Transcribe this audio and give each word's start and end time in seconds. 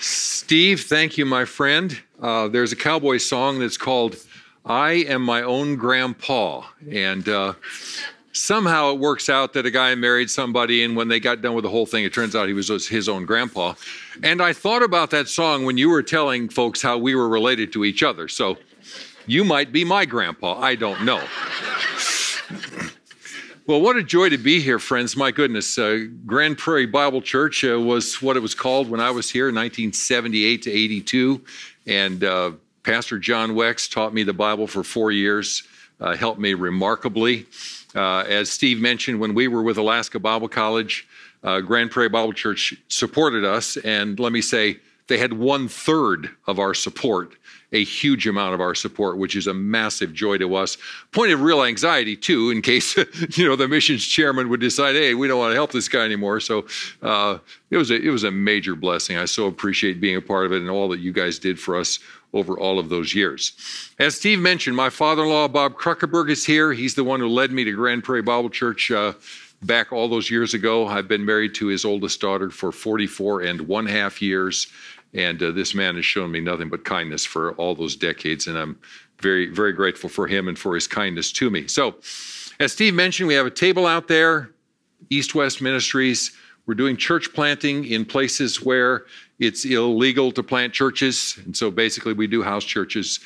Steve, 0.00 0.80
thank 0.84 1.18
you, 1.18 1.26
my 1.26 1.44
friend. 1.44 2.00
Uh, 2.22 2.48
there's 2.48 2.72
a 2.72 2.76
cowboy 2.76 3.18
song 3.18 3.58
that's 3.58 3.76
called 3.76 4.16
I 4.64 4.92
Am 4.92 5.20
My 5.20 5.42
Own 5.42 5.76
Grandpa. 5.76 6.64
And 6.90 7.28
uh, 7.28 7.52
somehow 8.32 8.92
it 8.92 8.98
works 8.98 9.28
out 9.28 9.52
that 9.52 9.66
a 9.66 9.70
guy 9.70 9.94
married 9.94 10.30
somebody, 10.30 10.82
and 10.82 10.96
when 10.96 11.08
they 11.08 11.20
got 11.20 11.42
done 11.42 11.54
with 11.54 11.64
the 11.64 11.70
whole 11.70 11.84
thing, 11.84 12.04
it 12.04 12.14
turns 12.14 12.34
out 12.34 12.48
he 12.48 12.54
was 12.54 12.88
his 12.88 13.10
own 13.10 13.26
grandpa. 13.26 13.74
And 14.22 14.40
I 14.40 14.54
thought 14.54 14.82
about 14.82 15.10
that 15.10 15.28
song 15.28 15.66
when 15.66 15.76
you 15.76 15.90
were 15.90 16.02
telling 16.02 16.48
folks 16.48 16.80
how 16.80 16.96
we 16.96 17.14
were 17.14 17.28
related 17.28 17.70
to 17.74 17.84
each 17.84 18.02
other. 18.02 18.26
So 18.26 18.56
you 19.26 19.44
might 19.44 19.70
be 19.70 19.84
my 19.84 20.06
grandpa. 20.06 20.58
I 20.58 20.76
don't 20.76 21.04
know. 21.04 21.22
Well, 23.66 23.82
what 23.82 23.96
a 23.96 24.02
joy 24.02 24.30
to 24.30 24.38
be 24.38 24.60
here, 24.60 24.78
friends. 24.78 25.16
My 25.16 25.30
goodness. 25.30 25.78
Uh, 25.78 26.06
Grand 26.24 26.56
Prairie 26.56 26.86
Bible 26.86 27.20
Church 27.20 27.62
uh, 27.62 27.78
was 27.78 28.22
what 28.22 28.36
it 28.36 28.40
was 28.40 28.54
called 28.54 28.88
when 28.88 29.00
I 29.00 29.10
was 29.10 29.30
here 29.30 29.48
in 29.50 29.54
1978 29.54 30.62
to 30.62 30.70
82. 30.70 31.44
And 31.86 32.24
uh, 32.24 32.52
Pastor 32.84 33.18
John 33.18 33.50
Wex 33.50 33.90
taught 33.90 34.14
me 34.14 34.22
the 34.22 34.32
Bible 34.32 34.66
for 34.66 34.82
four 34.82 35.12
years, 35.12 35.62
uh, 36.00 36.16
helped 36.16 36.40
me 36.40 36.54
remarkably. 36.54 37.46
Uh, 37.94 38.20
as 38.20 38.50
Steve 38.50 38.80
mentioned, 38.80 39.20
when 39.20 39.34
we 39.34 39.46
were 39.46 39.62
with 39.62 39.76
Alaska 39.76 40.18
Bible 40.18 40.48
College, 40.48 41.06
uh, 41.44 41.60
Grand 41.60 41.90
Prairie 41.90 42.08
Bible 42.08 42.32
Church 42.32 42.74
supported 42.88 43.44
us. 43.44 43.76
And 43.76 44.18
let 44.18 44.32
me 44.32 44.40
say, 44.40 44.78
they 45.08 45.18
had 45.18 45.34
one 45.34 45.68
third 45.68 46.30
of 46.46 46.58
our 46.58 46.72
support 46.72 47.34
a 47.72 47.84
huge 47.84 48.26
amount 48.26 48.54
of 48.54 48.60
our 48.60 48.74
support, 48.74 49.18
which 49.18 49.36
is 49.36 49.46
a 49.46 49.54
massive 49.54 50.12
joy 50.12 50.38
to 50.38 50.54
us. 50.54 50.76
Point 51.12 51.32
of 51.32 51.40
real 51.40 51.62
anxiety 51.62 52.16
too, 52.16 52.50
in 52.50 52.62
case 52.62 52.96
you 53.36 53.46
know 53.46 53.56
the 53.56 53.68
missions 53.68 54.04
chairman 54.04 54.48
would 54.48 54.60
decide, 54.60 54.94
hey, 54.94 55.14
we 55.14 55.28
don't 55.28 55.38
want 55.38 55.52
to 55.52 55.56
help 55.56 55.72
this 55.72 55.88
guy 55.88 56.04
anymore. 56.04 56.40
So 56.40 56.66
uh, 57.02 57.38
it 57.70 57.76
was 57.76 57.90
a 57.90 58.00
it 58.00 58.10
was 58.10 58.24
a 58.24 58.30
major 58.30 58.74
blessing. 58.74 59.16
I 59.16 59.24
so 59.24 59.46
appreciate 59.46 60.00
being 60.00 60.16
a 60.16 60.22
part 60.22 60.46
of 60.46 60.52
it 60.52 60.60
and 60.60 60.70
all 60.70 60.88
that 60.88 61.00
you 61.00 61.12
guys 61.12 61.38
did 61.38 61.58
for 61.58 61.76
us 61.76 61.98
over 62.32 62.58
all 62.58 62.78
of 62.78 62.88
those 62.88 63.14
years. 63.14 63.52
As 63.98 64.14
Steve 64.14 64.38
mentioned, 64.38 64.76
my 64.76 64.88
father-in-law 64.88 65.48
Bob 65.48 65.74
Kruckerberg 65.74 66.30
is 66.30 66.44
here. 66.44 66.72
He's 66.72 66.94
the 66.94 67.04
one 67.04 67.18
who 67.20 67.28
led 67.28 67.50
me 67.50 67.64
to 67.64 67.72
Grand 67.72 68.04
Prairie 68.04 68.22
Bible 68.22 68.50
Church. 68.50 68.90
Uh, 68.90 69.14
back 69.62 69.92
all 69.92 70.08
those 70.08 70.30
years 70.30 70.54
ago. 70.54 70.86
I've 70.86 71.08
been 71.08 71.24
married 71.24 71.54
to 71.56 71.66
his 71.66 71.84
oldest 71.84 72.20
daughter 72.20 72.50
for 72.50 72.72
44 72.72 73.42
and 73.42 73.60
one 73.62 73.86
half 73.86 74.22
years, 74.22 74.68
and 75.14 75.42
uh, 75.42 75.50
this 75.50 75.74
man 75.74 75.96
has 75.96 76.04
shown 76.04 76.30
me 76.30 76.40
nothing 76.40 76.68
but 76.68 76.84
kindness 76.84 77.24
for 77.24 77.52
all 77.54 77.74
those 77.74 77.96
decades. 77.96 78.46
And 78.46 78.56
I'm 78.56 78.78
very, 79.20 79.46
very 79.46 79.72
grateful 79.72 80.08
for 80.08 80.26
him 80.26 80.48
and 80.48 80.58
for 80.58 80.74
his 80.74 80.86
kindness 80.86 81.32
to 81.32 81.50
me. 81.50 81.66
So, 81.66 81.96
as 82.58 82.72
Steve 82.72 82.94
mentioned, 82.94 83.26
we 83.26 83.34
have 83.34 83.46
a 83.46 83.50
table 83.50 83.86
out 83.86 84.08
there, 84.08 84.50
East 85.08 85.34
West 85.34 85.62
Ministries. 85.62 86.36
We're 86.66 86.74
doing 86.74 86.96
church 86.96 87.32
planting 87.32 87.86
in 87.86 88.04
places 88.04 88.62
where 88.62 89.06
it's 89.38 89.64
illegal 89.64 90.30
to 90.32 90.42
plant 90.42 90.72
churches. 90.72 91.38
And 91.44 91.56
so 91.56 91.70
basically, 91.70 92.12
we 92.12 92.26
do 92.26 92.42
house 92.42 92.64
churches 92.64 93.18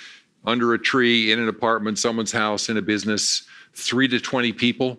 under 0.47 0.75
a 0.75 0.79
tree, 0.79 1.33
in 1.33 1.41
an 1.41 1.49
apartment, 1.49 1.99
someone's 1.99 2.33
house, 2.33 2.69
in 2.69 2.77
a 2.77 2.83
business, 2.83 3.47
three 3.75 4.07
to 4.09 4.21
20 4.21 4.53
people 4.53 4.99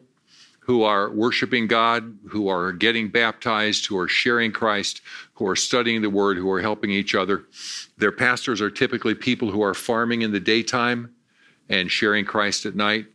who 0.65 0.81
are 0.81 1.11
worshiping 1.11 1.67
God, 1.67 2.17
who 2.27 2.47
are 2.47 2.71
getting 2.71 3.07
baptized, 3.07 3.85
who 3.85 3.99
are 3.99 4.07
sharing 4.07 4.51
Christ, 4.51 5.01
who 5.35 5.47
are 5.47 5.55
studying 5.55 6.01
the 6.01 6.09
Word, 6.09 6.37
who 6.37 6.49
are 6.51 6.61
helping 6.61 6.89
each 6.89 7.13
other. 7.13 7.43
Their 7.99 8.11
pastors 8.11 8.61
are 8.61 8.71
typically 8.71 9.13
people 9.13 9.51
who 9.51 9.61
are 9.61 9.75
farming 9.75 10.23
in 10.23 10.31
the 10.31 10.39
daytime 10.39 11.13
and 11.69 11.91
sharing 11.91 12.25
Christ 12.25 12.65
at 12.65 12.75
night. 12.75 13.05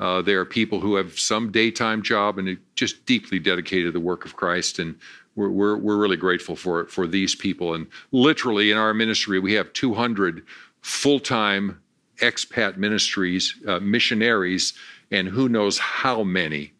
Uh, 0.00 0.22
they 0.22 0.32
are 0.32 0.46
people 0.46 0.80
who 0.80 0.94
have 0.94 1.18
some 1.18 1.52
daytime 1.52 2.00
job 2.02 2.38
and 2.38 2.56
just 2.76 3.04
deeply 3.04 3.38
dedicated 3.38 3.88
to 3.88 3.92
the 3.92 4.00
work 4.00 4.24
of 4.24 4.34
Christ. 4.34 4.78
And 4.78 4.98
we're, 5.34 5.50
we're, 5.50 5.76
we're 5.76 5.98
really 5.98 6.16
grateful 6.16 6.56
for, 6.56 6.86
for 6.86 7.06
these 7.06 7.34
people. 7.34 7.74
And 7.74 7.86
literally 8.10 8.70
in 8.70 8.78
our 8.78 8.94
ministry, 8.94 9.38
we 9.38 9.52
have 9.52 9.70
200 9.74 10.46
full 10.80 11.20
time 11.20 11.78
expat 12.22 12.78
ministries, 12.78 13.54
uh, 13.68 13.80
missionaries, 13.80 14.72
and 15.10 15.28
who 15.28 15.50
knows 15.50 15.76
how 15.78 16.22
many 16.22 16.72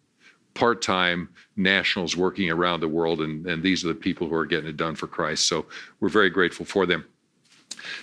part 0.56 0.82
time 0.82 1.28
nationals 1.54 2.16
working 2.16 2.50
around 2.50 2.80
the 2.80 2.88
world, 2.88 3.20
and, 3.20 3.46
and 3.46 3.62
these 3.62 3.84
are 3.84 3.88
the 3.88 3.94
people 3.94 4.28
who 4.28 4.34
are 4.34 4.46
getting 4.46 4.68
it 4.68 4.76
done 4.76 4.96
for 4.96 5.06
Christ. 5.06 5.46
So 5.46 5.66
we're 6.00 6.08
very 6.08 6.30
grateful 6.30 6.66
for 6.66 6.86
them. 6.86 7.04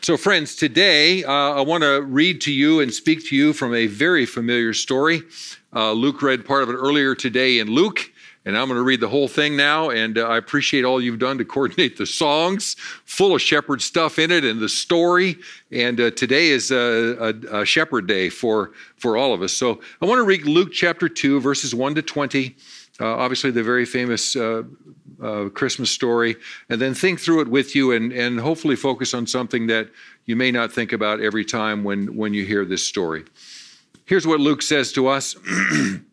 So, 0.01 0.15
friends, 0.15 0.55
today 0.55 1.23
uh, 1.23 1.31
I 1.31 1.61
want 1.61 1.83
to 1.83 2.01
read 2.01 2.39
to 2.41 2.53
you 2.53 2.79
and 2.79 2.93
speak 2.93 3.27
to 3.27 3.35
you 3.35 3.51
from 3.51 3.73
a 3.73 3.87
very 3.87 4.25
familiar 4.25 4.73
story. 4.73 5.23
Uh, 5.75 5.91
Luke 5.91 6.21
read 6.21 6.45
part 6.45 6.63
of 6.63 6.69
it 6.69 6.73
earlier 6.73 7.15
today 7.15 7.59
in 7.59 7.67
Luke. 7.67 8.11
And 8.45 8.57
I'm 8.57 8.67
going 8.67 8.77
to 8.77 8.83
read 8.83 8.99
the 8.99 9.07
whole 9.07 9.27
thing 9.27 9.55
now. 9.55 9.89
And 9.89 10.17
uh, 10.17 10.27
I 10.27 10.37
appreciate 10.37 10.83
all 10.83 11.01
you've 11.01 11.19
done 11.19 11.37
to 11.37 11.45
coordinate 11.45 11.97
the 11.97 12.05
songs, 12.05 12.75
full 13.05 13.35
of 13.35 13.41
shepherd 13.41 13.81
stuff 13.81 14.19
in 14.19 14.31
it, 14.31 14.43
and 14.43 14.59
the 14.59 14.69
story. 14.69 15.37
And 15.71 15.99
uh, 15.99 16.11
today 16.11 16.49
is 16.49 16.71
a, 16.71 17.35
a, 17.51 17.61
a, 17.61 17.65
shepherd 17.65 18.07
day 18.07 18.29
for, 18.29 18.71
for 18.97 19.15
all 19.15 19.33
of 19.33 19.41
us. 19.41 19.53
So 19.53 19.79
I 20.01 20.05
want 20.05 20.19
to 20.19 20.23
read 20.23 20.45
Luke 20.45 20.73
chapter 20.73 21.07
2, 21.07 21.39
verses 21.39 21.73
1 21.73 21.95
to 21.95 22.01
20. 22.01 22.55
Uh, 22.99 23.05
obviously, 23.05 23.49
the 23.49 23.63
very 23.63 23.85
famous 23.85 24.35
uh, 24.35 24.63
uh, 25.21 25.49
Christmas 25.49 25.89
story. 25.89 26.35
And 26.69 26.81
then 26.81 26.93
think 26.93 27.19
through 27.19 27.41
it 27.41 27.47
with 27.47 27.75
you 27.75 27.93
and, 27.93 28.11
and 28.11 28.39
hopefully 28.39 28.75
focus 28.75 29.13
on 29.13 29.25
something 29.25 29.67
that 29.67 29.89
you 30.25 30.35
may 30.35 30.51
not 30.51 30.71
think 30.71 30.91
about 30.91 31.21
every 31.21 31.45
time 31.45 31.83
when, 31.83 32.15
when 32.15 32.33
you 32.33 32.45
hear 32.45 32.65
this 32.65 32.85
story. 32.85 33.23
Here's 34.05 34.27
what 34.27 34.39
Luke 34.41 34.61
says 34.61 34.91
to 34.93 35.07
us. 35.07 35.35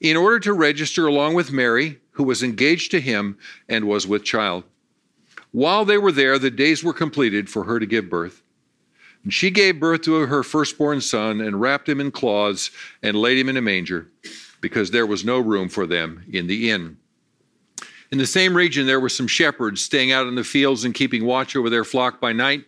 in 0.00 0.16
order 0.16 0.40
to 0.40 0.52
register 0.52 1.06
along 1.06 1.34
with 1.34 1.52
Mary, 1.52 1.98
who 2.12 2.24
was 2.24 2.42
engaged 2.42 2.90
to 2.90 3.00
him 3.00 3.38
and 3.68 3.86
was 3.86 4.06
with 4.06 4.24
child. 4.24 4.64
While 5.52 5.84
they 5.84 5.98
were 5.98 6.12
there, 6.12 6.38
the 6.38 6.50
days 6.50 6.82
were 6.82 6.92
completed 6.92 7.50
for 7.50 7.64
her 7.64 7.78
to 7.78 7.86
give 7.86 8.08
birth. 8.08 8.42
And 9.22 9.34
she 9.34 9.50
gave 9.50 9.80
birth 9.80 10.02
to 10.02 10.14
her 10.14 10.42
firstborn 10.42 11.00
son 11.00 11.40
and 11.40 11.60
wrapped 11.60 11.88
him 11.88 12.00
in 12.00 12.10
cloths 12.10 12.70
and 13.02 13.16
laid 13.16 13.38
him 13.38 13.48
in 13.48 13.56
a 13.56 13.62
manger, 13.62 14.08
because 14.60 14.90
there 14.90 15.06
was 15.06 15.24
no 15.24 15.38
room 15.38 15.68
for 15.68 15.86
them 15.86 16.24
in 16.32 16.46
the 16.46 16.70
inn. 16.70 16.96
In 18.10 18.18
the 18.18 18.26
same 18.26 18.56
region, 18.56 18.86
there 18.86 19.00
were 19.00 19.08
some 19.08 19.26
shepherds 19.26 19.82
staying 19.82 20.10
out 20.10 20.26
in 20.26 20.34
the 20.34 20.44
fields 20.44 20.84
and 20.84 20.94
keeping 20.94 21.24
watch 21.24 21.54
over 21.54 21.70
their 21.70 21.84
flock 21.84 22.20
by 22.20 22.32
night. 22.32 22.64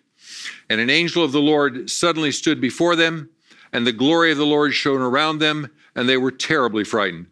And 0.68 0.80
an 0.80 0.90
angel 0.90 1.24
of 1.24 1.32
the 1.32 1.40
Lord 1.40 1.90
suddenly 1.90 2.32
stood 2.32 2.60
before 2.60 2.94
them, 2.94 3.28
and 3.72 3.86
the 3.86 3.92
glory 3.92 4.32
of 4.32 4.38
the 4.38 4.46
Lord 4.46 4.74
shone 4.74 5.00
around 5.00 5.38
them 5.38 5.70
and 5.94 6.08
they 6.08 6.16
were 6.16 6.30
terribly 6.30 6.84
frightened. 6.84 7.26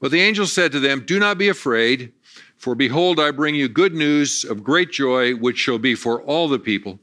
But 0.00 0.10
the 0.10 0.20
angel 0.20 0.46
said 0.46 0.72
to 0.72 0.80
them, 0.80 1.04
Do 1.06 1.18
not 1.18 1.38
be 1.38 1.48
afraid, 1.48 2.12
for 2.56 2.74
behold, 2.74 3.20
I 3.20 3.30
bring 3.30 3.54
you 3.54 3.68
good 3.68 3.94
news 3.94 4.44
of 4.44 4.64
great 4.64 4.90
joy, 4.90 5.34
which 5.34 5.58
shall 5.58 5.78
be 5.78 5.94
for 5.94 6.22
all 6.22 6.48
the 6.48 6.58
people. 6.58 6.98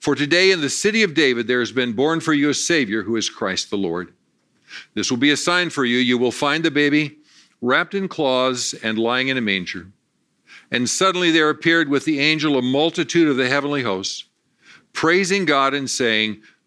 For 0.00 0.14
today 0.14 0.50
in 0.50 0.60
the 0.60 0.70
city 0.70 1.02
of 1.02 1.14
David 1.14 1.46
there 1.46 1.60
has 1.60 1.72
been 1.72 1.92
born 1.92 2.20
for 2.20 2.34
you 2.34 2.50
a 2.50 2.54
Savior 2.54 3.02
who 3.02 3.16
is 3.16 3.30
Christ 3.30 3.70
the 3.70 3.76
Lord. 3.76 4.12
This 4.94 5.10
will 5.10 5.18
be 5.18 5.30
a 5.30 5.36
sign 5.36 5.70
for 5.70 5.84
you. 5.84 5.98
You 5.98 6.18
will 6.18 6.32
find 6.32 6.64
the 6.64 6.70
baby 6.70 7.18
wrapped 7.60 7.94
in 7.94 8.08
cloths 8.08 8.74
and 8.74 8.98
lying 8.98 9.28
in 9.28 9.38
a 9.38 9.40
manger. 9.40 9.86
And 10.70 10.88
suddenly 10.88 11.30
there 11.30 11.50
appeared 11.50 11.88
with 11.88 12.04
the 12.04 12.20
angel 12.20 12.58
a 12.58 12.62
multitude 12.62 13.28
of 13.28 13.36
the 13.36 13.48
heavenly 13.48 13.82
hosts, 13.82 14.24
praising 14.92 15.44
God 15.44 15.72
and 15.72 15.88
saying, 15.88 16.42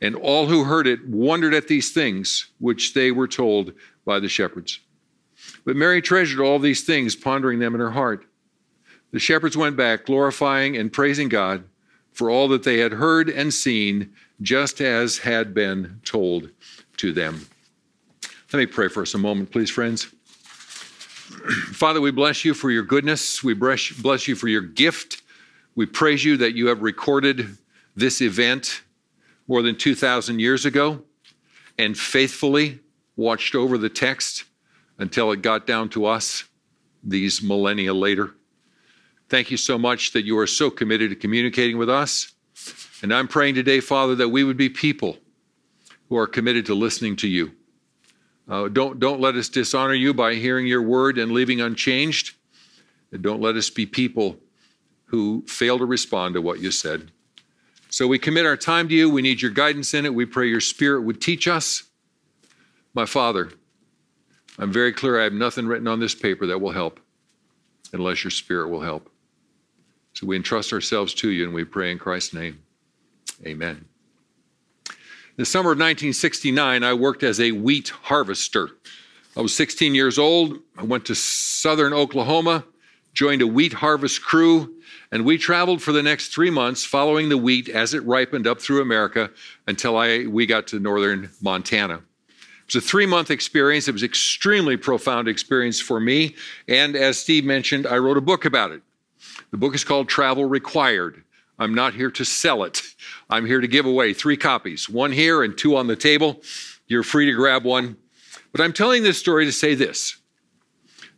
And 0.00 0.14
all 0.14 0.46
who 0.46 0.64
heard 0.64 0.86
it 0.86 1.06
wondered 1.08 1.54
at 1.54 1.68
these 1.68 1.92
things 1.92 2.48
which 2.58 2.94
they 2.94 3.10
were 3.10 3.28
told 3.28 3.72
by 4.04 4.20
the 4.20 4.28
shepherds. 4.28 4.80
But 5.64 5.76
Mary 5.76 6.00
treasured 6.02 6.40
all 6.40 6.58
these 6.58 6.84
things, 6.84 7.16
pondering 7.16 7.58
them 7.58 7.74
in 7.74 7.80
her 7.80 7.90
heart. 7.90 8.26
The 9.12 9.18
shepherds 9.18 9.56
went 9.56 9.76
back, 9.76 10.06
glorifying 10.06 10.76
and 10.76 10.92
praising 10.92 11.28
God 11.28 11.64
for 12.12 12.30
all 12.30 12.48
that 12.48 12.62
they 12.62 12.78
had 12.78 12.92
heard 12.92 13.28
and 13.28 13.52
seen, 13.52 14.12
just 14.40 14.80
as 14.80 15.18
had 15.18 15.54
been 15.54 16.00
told 16.04 16.50
to 16.98 17.12
them. 17.12 17.46
Let 18.52 18.58
me 18.60 18.66
pray 18.66 18.88
for 18.88 19.02
us 19.02 19.14
a 19.14 19.18
moment, 19.18 19.50
please, 19.50 19.70
friends. 19.70 20.04
Father, 21.72 22.00
we 22.00 22.12
bless 22.12 22.44
you 22.44 22.54
for 22.54 22.70
your 22.70 22.84
goodness. 22.84 23.42
We 23.42 23.54
bless 23.54 24.28
you 24.28 24.36
for 24.36 24.46
your 24.46 24.62
gift. 24.62 25.22
We 25.74 25.86
praise 25.86 26.24
you 26.24 26.36
that 26.36 26.54
you 26.54 26.68
have 26.68 26.82
recorded 26.82 27.56
this 27.96 28.20
event 28.20 28.82
more 29.46 29.62
than 29.62 29.76
2,000 29.76 30.38
years 30.38 30.64
ago 30.64 31.02
and 31.78 31.96
faithfully 31.96 32.80
watched 33.16 33.54
over 33.54 33.78
the 33.78 33.88
text 33.88 34.44
until 34.98 35.32
it 35.32 35.42
got 35.42 35.66
down 35.66 35.88
to 35.90 36.06
us 36.06 36.44
these 37.02 37.42
millennia 37.42 37.92
later. 37.92 38.34
Thank 39.28 39.50
you 39.50 39.56
so 39.56 39.78
much 39.78 40.12
that 40.12 40.24
you 40.24 40.38
are 40.38 40.46
so 40.46 40.70
committed 40.70 41.10
to 41.10 41.16
communicating 41.16 41.78
with 41.78 41.90
us. 41.90 42.32
And 43.02 43.12
I'm 43.12 43.28
praying 43.28 43.56
today, 43.56 43.80
Father, 43.80 44.14
that 44.16 44.28
we 44.28 44.44
would 44.44 44.56
be 44.56 44.68
people 44.68 45.18
who 46.08 46.16
are 46.16 46.26
committed 46.26 46.66
to 46.66 46.74
listening 46.74 47.16
to 47.16 47.28
you. 47.28 47.52
Uh, 48.48 48.68
don't, 48.68 49.00
don't 49.00 49.20
let 49.20 49.34
us 49.34 49.48
dishonor 49.48 49.94
you 49.94 50.12
by 50.12 50.34
hearing 50.34 50.66
your 50.66 50.82
word 50.82 51.18
and 51.18 51.32
leaving 51.32 51.60
unchanged. 51.60 52.36
And 53.10 53.22
don't 53.22 53.40
let 53.40 53.56
us 53.56 53.70
be 53.70 53.86
people 53.86 54.38
who 55.06 55.44
fail 55.46 55.78
to 55.78 55.84
respond 55.84 56.34
to 56.34 56.42
what 56.42 56.60
you 56.60 56.70
said. 56.70 57.10
So 57.94 58.08
we 58.08 58.18
commit 58.18 58.44
our 58.44 58.56
time 58.56 58.88
to 58.88 58.94
you. 58.96 59.08
We 59.08 59.22
need 59.22 59.40
your 59.40 59.52
guidance 59.52 59.94
in 59.94 60.04
it. 60.04 60.12
We 60.12 60.26
pray 60.26 60.48
your 60.48 60.60
spirit 60.60 61.02
would 61.02 61.20
teach 61.20 61.46
us. 61.46 61.84
My 62.92 63.06
Father, 63.06 63.52
I'm 64.58 64.72
very 64.72 64.92
clear 64.92 65.20
I 65.20 65.22
have 65.22 65.32
nothing 65.32 65.68
written 65.68 65.86
on 65.86 66.00
this 66.00 66.12
paper 66.12 66.44
that 66.46 66.60
will 66.60 66.72
help 66.72 66.98
unless 67.92 68.24
your 68.24 68.32
spirit 68.32 68.68
will 68.68 68.80
help. 68.80 69.10
So 70.12 70.26
we 70.26 70.34
entrust 70.34 70.72
ourselves 70.72 71.14
to 71.14 71.30
you 71.30 71.44
and 71.44 71.54
we 71.54 71.62
pray 71.62 71.92
in 71.92 72.00
Christ's 72.00 72.34
name. 72.34 72.58
Amen. 73.46 73.84
In 74.88 74.94
the 75.36 75.44
summer 75.44 75.70
of 75.70 75.78
1969, 75.78 76.82
I 76.82 76.94
worked 76.94 77.22
as 77.22 77.38
a 77.38 77.52
wheat 77.52 77.90
harvester. 77.90 78.70
I 79.36 79.40
was 79.40 79.54
16 79.54 79.94
years 79.94 80.18
old. 80.18 80.58
I 80.76 80.82
went 80.82 81.04
to 81.04 81.14
southern 81.14 81.92
Oklahoma, 81.92 82.64
joined 83.12 83.40
a 83.40 83.46
wheat 83.46 83.74
harvest 83.74 84.20
crew, 84.20 84.73
and 85.14 85.24
we 85.24 85.38
traveled 85.38 85.80
for 85.80 85.92
the 85.92 86.02
next 86.02 86.34
three 86.34 86.50
months 86.50 86.84
following 86.84 87.28
the 87.28 87.38
wheat 87.38 87.68
as 87.68 87.94
it 87.94 88.02
ripened 88.04 88.48
up 88.48 88.60
through 88.60 88.82
America 88.82 89.30
until 89.68 89.96
I, 89.96 90.26
we 90.26 90.44
got 90.44 90.66
to 90.66 90.80
northern 90.80 91.30
Montana. 91.40 92.02
It 92.28 92.74
was 92.74 92.84
a 92.84 92.86
three 92.86 93.06
month 93.06 93.30
experience. 93.30 93.86
It 93.86 93.92
was 93.92 94.02
an 94.02 94.08
extremely 94.08 94.76
profound 94.76 95.28
experience 95.28 95.80
for 95.80 96.00
me. 96.00 96.34
And 96.66 96.96
as 96.96 97.16
Steve 97.16 97.44
mentioned, 97.44 97.86
I 97.86 97.98
wrote 97.98 98.16
a 98.16 98.20
book 98.20 98.44
about 98.44 98.72
it. 98.72 98.82
The 99.52 99.56
book 99.56 99.76
is 99.76 99.84
called 99.84 100.08
Travel 100.08 100.46
Required. 100.46 101.22
I'm 101.60 101.74
not 101.74 101.94
here 101.94 102.10
to 102.10 102.24
sell 102.24 102.64
it. 102.64 102.82
I'm 103.30 103.46
here 103.46 103.60
to 103.60 103.68
give 103.68 103.86
away 103.86 104.14
three 104.14 104.36
copies, 104.36 104.88
one 104.88 105.12
here 105.12 105.44
and 105.44 105.56
two 105.56 105.76
on 105.76 105.86
the 105.86 105.94
table. 105.94 106.42
You're 106.88 107.04
free 107.04 107.26
to 107.26 107.32
grab 107.36 107.62
one. 107.62 107.98
But 108.50 108.60
I'm 108.60 108.72
telling 108.72 109.04
this 109.04 109.18
story 109.18 109.44
to 109.44 109.52
say 109.52 109.76
this. 109.76 110.16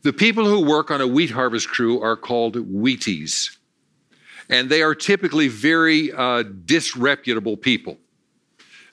The 0.03 0.13
people 0.13 0.45
who 0.45 0.67
work 0.67 0.91
on 0.91 1.01
a 1.01 1.07
wheat 1.07 1.31
harvest 1.31 1.69
crew 1.69 2.03
are 2.03 2.17
called 2.17 2.57
wheaties. 2.57 3.56
And 4.49 4.69
they 4.69 4.83
are 4.83 4.95
typically 4.95 5.49
very 5.49 6.13
uh, 6.13 6.43
disreputable 6.43 7.57
people. 7.57 7.99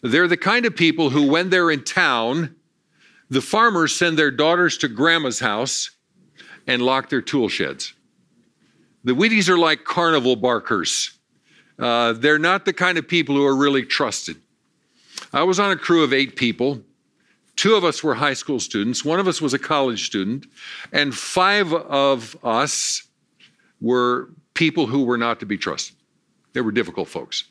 They're 0.02 0.28
the 0.28 0.38
kind 0.38 0.66
of 0.66 0.76
people 0.76 1.10
who, 1.12 1.28
when 1.28 1.50
they're 1.50 1.72
in 1.72 1.84
town, 1.84 2.56
the 3.30 3.42
farmers 3.42 3.96
send 3.96 4.18
their 4.18 4.32
daughters 4.32 4.78
to 4.80 4.88
grandma's 4.88 5.40
house 5.40 5.92
and 6.68 6.82
lock 6.82 7.10
their 7.10 7.22
tool 7.22 7.50
sheds. 7.50 7.94
The 9.04 9.14
Wheaties 9.14 9.50
are 9.50 9.58
like 9.58 9.84
carnival 9.84 10.36
barkers. 10.36 11.18
Uh, 11.78 12.14
they're 12.14 12.40
not 12.40 12.66
the 12.66 12.74
kind 12.74 12.98
of 12.98 13.08
people 13.08 13.36
who 13.36 13.46
are 13.46 13.56
really 13.56 13.84
trusted. 13.84 14.38
I 15.32 15.44
was 15.44 15.60
on 15.60 15.72
a 15.72 15.76
crew 15.76 16.04
of 16.04 16.14
eight 16.14 16.36
people. 16.36 16.82
Two 17.56 17.76
of 17.76 17.84
us 17.84 18.04
were 18.04 18.16
high 18.16 18.34
school 18.34 18.60
students, 18.60 19.06
one 19.06 19.20
of 19.20 19.28
us 19.28 19.40
was 19.40 19.54
a 19.54 19.60
college 19.60 20.06
student, 20.06 20.48
and 20.92 21.14
five 21.14 21.72
of 21.72 22.36
us 22.44 23.04
were 23.80 24.30
people 24.54 24.88
who 24.88 25.04
were 25.04 25.18
not 25.18 25.40
to 25.40 25.46
be 25.46 25.58
trusted. 25.58 25.96
They 26.54 26.62
were 26.62 26.72
difficult 26.72 27.08
folks. 27.08 27.46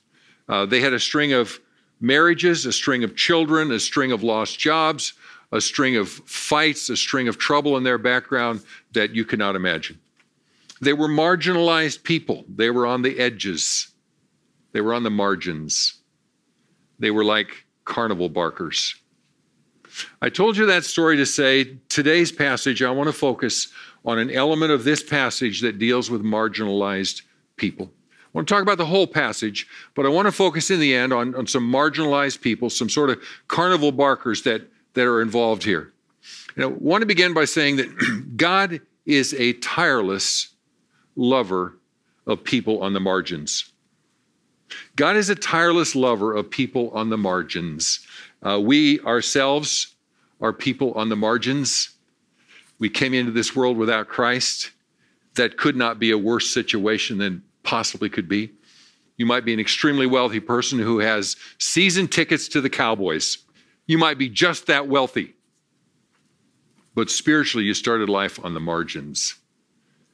Uh, 0.48 0.66
they 0.66 0.80
had 0.80 0.92
a 0.92 1.00
string 1.00 1.32
of 1.32 1.58
marriages, 2.00 2.66
a 2.66 2.72
string 2.72 3.04
of 3.04 3.16
children, 3.16 3.70
a 3.72 3.80
string 3.80 4.12
of 4.12 4.22
lost 4.22 4.58
jobs, 4.58 5.14
a 5.52 5.60
string 5.60 5.96
of 5.96 6.08
fights, 6.08 6.88
a 6.88 6.96
string 6.96 7.28
of 7.28 7.38
trouble 7.38 7.76
in 7.76 7.84
their 7.84 7.98
background 7.98 8.62
that 8.92 9.14
you 9.14 9.24
cannot 9.24 9.56
imagine. 9.56 9.98
They 10.80 10.92
were 10.92 11.08
marginalized 11.08 12.02
people. 12.02 12.44
They 12.48 12.70
were 12.70 12.86
on 12.86 13.02
the 13.02 13.18
edges. 13.18 13.88
They 14.72 14.80
were 14.80 14.94
on 14.94 15.04
the 15.04 15.10
margins. 15.10 16.00
They 16.98 17.10
were 17.10 17.24
like 17.24 17.64
carnival 17.84 18.28
barkers. 18.28 18.94
I 20.22 20.30
told 20.30 20.56
you 20.56 20.66
that 20.66 20.84
story 20.84 21.16
to 21.18 21.26
say 21.26 21.78
today's 21.88 22.32
passage, 22.32 22.82
I 22.82 22.90
want 22.90 23.08
to 23.08 23.12
focus 23.12 23.68
on 24.04 24.18
an 24.18 24.30
element 24.30 24.72
of 24.72 24.84
this 24.84 25.02
passage 25.02 25.60
that 25.60 25.78
deals 25.78 26.10
with 26.10 26.22
marginalized 26.22 27.22
people. 27.56 27.90
I 28.10 28.28
want 28.32 28.48
to 28.48 28.54
talk 28.54 28.62
about 28.62 28.78
the 28.78 28.86
whole 28.86 29.06
passage, 29.06 29.66
but 29.94 30.06
I 30.06 30.08
want 30.08 30.26
to 30.26 30.32
focus 30.32 30.70
in 30.70 30.80
the 30.80 30.94
end 30.94 31.12
on, 31.12 31.34
on 31.34 31.46
some 31.46 31.70
marginalized 31.70 32.40
people, 32.40 32.70
some 32.70 32.88
sort 32.88 33.10
of 33.10 33.22
carnival 33.48 33.92
barkers 33.92 34.42
that, 34.42 34.62
that 34.94 35.06
are 35.06 35.20
involved 35.20 35.64
here. 35.64 35.92
Know, 36.56 36.70
I 36.70 36.72
want 36.72 37.02
to 37.02 37.06
begin 37.06 37.34
by 37.34 37.44
saying 37.44 37.76
that 37.76 38.32
God 38.36 38.80
is 39.06 39.34
a 39.34 39.52
tireless 39.54 40.48
lover 41.16 41.78
of 42.26 42.44
people 42.44 42.82
on 42.82 42.92
the 42.92 43.00
margins. 43.00 43.70
God 44.96 45.16
is 45.16 45.28
a 45.28 45.34
tireless 45.34 45.94
lover 45.94 46.34
of 46.34 46.50
people 46.50 46.90
on 46.90 47.10
the 47.10 47.18
margins. 47.18 48.06
Uh, 48.42 48.60
we 48.60 49.00
ourselves 49.00 49.94
are 50.40 50.52
people 50.52 50.92
on 50.94 51.08
the 51.08 51.16
margins. 51.16 51.90
We 52.82 52.90
came 52.90 53.14
into 53.14 53.30
this 53.30 53.54
world 53.54 53.76
without 53.76 54.08
Christ. 54.08 54.72
That 55.36 55.56
could 55.56 55.76
not 55.76 56.00
be 56.00 56.10
a 56.10 56.18
worse 56.18 56.50
situation 56.50 57.16
than 57.16 57.44
possibly 57.62 58.10
could 58.10 58.28
be. 58.28 58.50
You 59.16 59.24
might 59.24 59.44
be 59.44 59.54
an 59.54 59.60
extremely 59.60 60.04
wealthy 60.04 60.40
person 60.40 60.80
who 60.80 60.98
has 60.98 61.36
season 61.58 62.08
tickets 62.08 62.48
to 62.48 62.60
the 62.60 62.68
Cowboys. 62.68 63.38
You 63.86 63.98
might 63.98 64.18
be 64.18 64.28
just 64.28 64.66
that 64.66 64.88
wealthy. 64.88 65.34
But 66.92 67.08
spiritually, 67.08 67.64
you 67.64 67.72
started 67.72 68.08
life 68.08 68.44
on 68.44 68.52
the 68.52 68.58
margins. 68.58 69.36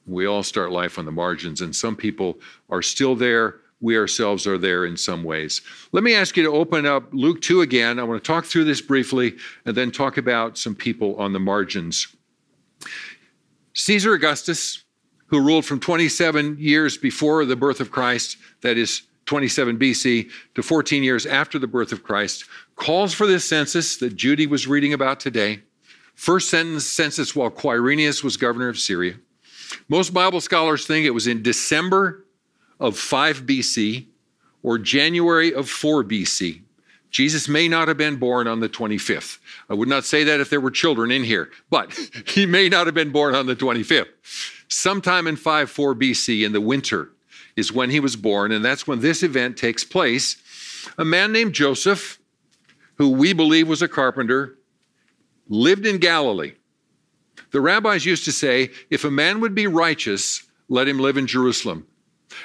We 0.06 0.26
all 0.26 0.42
start 0.42 0.70
life 0.70 0.98
on 0.98 1.06
the 1.06 1.10
margins, 1.10 1.62
and 1.62 1.74
some 1.74 1.96
people 1.96 2.38
are 2.68 2.82
still 2.82 3.16
there. 3.16 3.60
We 3.80 3.96
ourselves 3.96 4.46
are 4.46 4.58
there 4.58 4.84
in 4.84 4.98
some 4.98 5.24
ways. 5.24 5.62
Let 5.92 6.04
me 6.04 6.14
ask 6.14 6.36
you 6.36 6.42
to 6.42 6.52
open 6.52 6.84
up 6.84 7.04
Luke 7.14 7.40
2 7.40 7.62
again. 7.62 7.98
I 7.98 8.02
want 8.02 8.22
to 8.22 8.26
talk 8.26 8.44
through 8.44 8.64
this 8.64 8.82
briefly 8.82 9.36
and 9.64 9.74
then 9.74 9.90
talk 9.90 10.18
about 10.18 10.58
some 10.58 10.74
people 10.74 11.16
on 11.16 11.32
the 11.32 11.40
margins. 11.40 12.14
Caesar 13.78 14.12
Augustus, 14.14 14.82
who 15.26 15.40
ruled 15.40 15.64
from 15.64 15.78
27 15.78 16.56
years 16.58 16.98
before 16.98 17.44
the 17.44 17.54
birth 17.54 17.78
of 17.80 17.92
Christ, 17.92 18.36
that 18.62 18.76
is 18.76 19.02
27 19.26 19.78
BC, 19.78 20.28
to 20.56 20.62
14 20.64 21.04
years 21.04 21.26
after 21.26 21.60
the 21.60 21.68
birth 21.68 21.92
of 21.92 22.02
Christ, 22.02 22.44
calls 22.74 23.14
for 23.14 23.24
this 23.24 23.48
census 23.48 23.96
that 23.98 24.16
Judy 24.16 24.48
was 24.48 24.66
reading 24.66 24.94
about 24.94 25.20
today. 25.20 25.60
First 26.16 26.50
census 26.50 27.36
while 27.36 27.50
Quirinius 27.52 28.24
was 28.24 28.36
governor 28.36 28.68
of 28.68 28.80
Syria. 28.80 29.14
Most 29.88 30.12
Bible 30.12 30.40
scholars 30.40 30.84
think 30.84 31.06
it 31.06 31.10
was 31.10 31.28
in 31.28 31.42
December 31.42 32.26
of 32.80 32.98
5 32.98 33.42
BC 33.42 34.06
or 34.64 34.78
January 34.78 35.54
of 35.54 35.70
4 35.70 36.02
BC. 36.02 36.62
Jesus 37.10 37.48
may 37.48 37.68
not 37.68 37.88
have 37.88 37.96
been 37.96 38.16
born 38.16 38.46
on 38.46 38.60
the 38.60 38.68
25th. 38.68 39.38
I 39.68 39.74
would 39.74 39.88
not 39.88 40.04
say 40.04 40.24
that 40.24 40.40
if 40.40 40.50
there 40.50 40.60
were 40.60 40.70
children 40.70 41.10
in 41.10 41.24
here, 41.24 41.50
but 41.70 41.92
he 42.26 42.46
may 42.46 42.68
not 42.68 42.86
have 42.86 42.94
been 42.94 43.10
born 43.10 43.34
on 43.34 43.46
the 43.46 43.56
25th. 43.56 44.08
Sometime 44.68 45.26
in 45.26 45.36
54 45.36 45.94
BC 45.94 46.44
in 46.44 46.52
the 46.52 46.60
winter 46.60 47.10
is 47.56 47.72
when 47.72 47.90
he 47.90 48.00
was 48.00 48.16
born, 48.16 48.52
and 48.52 48.64
that's 48.64 48.86
when 48.86 49.00
this 49.00 49.22
event 49.22 49.56
takes 49.56 49.84
place. 49.84 50.36
A 50.98 51.04
man 51.04 51.32
named 51.32 51.54
Joseph, 51.54 52.18
who 52.96 53.10
we 53.10 53.32
believe 53.32 53.68
was 53.68 53.82
a 53.82 53.88
carpenter, 53.88 54.58
lived 55.48 55.86
in 55.86 55.98
Galilee. 55.98 56.52
The 57.50 57.60
rabbis 57.60 58.04
used 58.04 58.26
to 58.26 58.32
say, 58.32 58.70
if 58.90 59.04
a 59.04 59.10
man 59.10 59.40
would 59.40 59.54
be 59.54 59.66
righteous, 59.66 60.42
let 60.68 60.86
him 60.86 60.98
live 60.98 61.16
in 61.16 61.26
Jerusalem. 61.26 61.86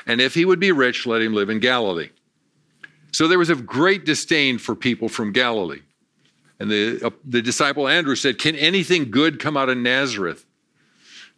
And 0.07 0.21
if 0.21 0.33
he 0.33 0.45
would 0.45 0.59
be 0.59 0.71
rich, 0.71 1.05
let 1.05 1.21
him 1.21 1.33
live 1.33 1.49
in 1.49 1.59
Galilee. 1.59 2.09
So 3.13 3.27
there 3.27 3.39
was 3.39 3.51
a 3.51 3.55
great 3.55 4.05
disdain 4.05 4.57
for 4.57 4.75
people 4.75 5.07
from 5.07 5.31
Galilee. 5.31 5.81
And 6.59 6.69
the, 6.69 6.99
uh, 7.05 7.09
the 7.23 7.41
disciple 7.41 7.87
Andrew 7.87 8.15
said, 8.15 8.39
Can 8.39 8.55
anything 8.55 9.11
good 9.11 9.39
come 9.39 9.55
out 9.55 9.69
of 9.69 9.77
Nazareth? 9.77 10.45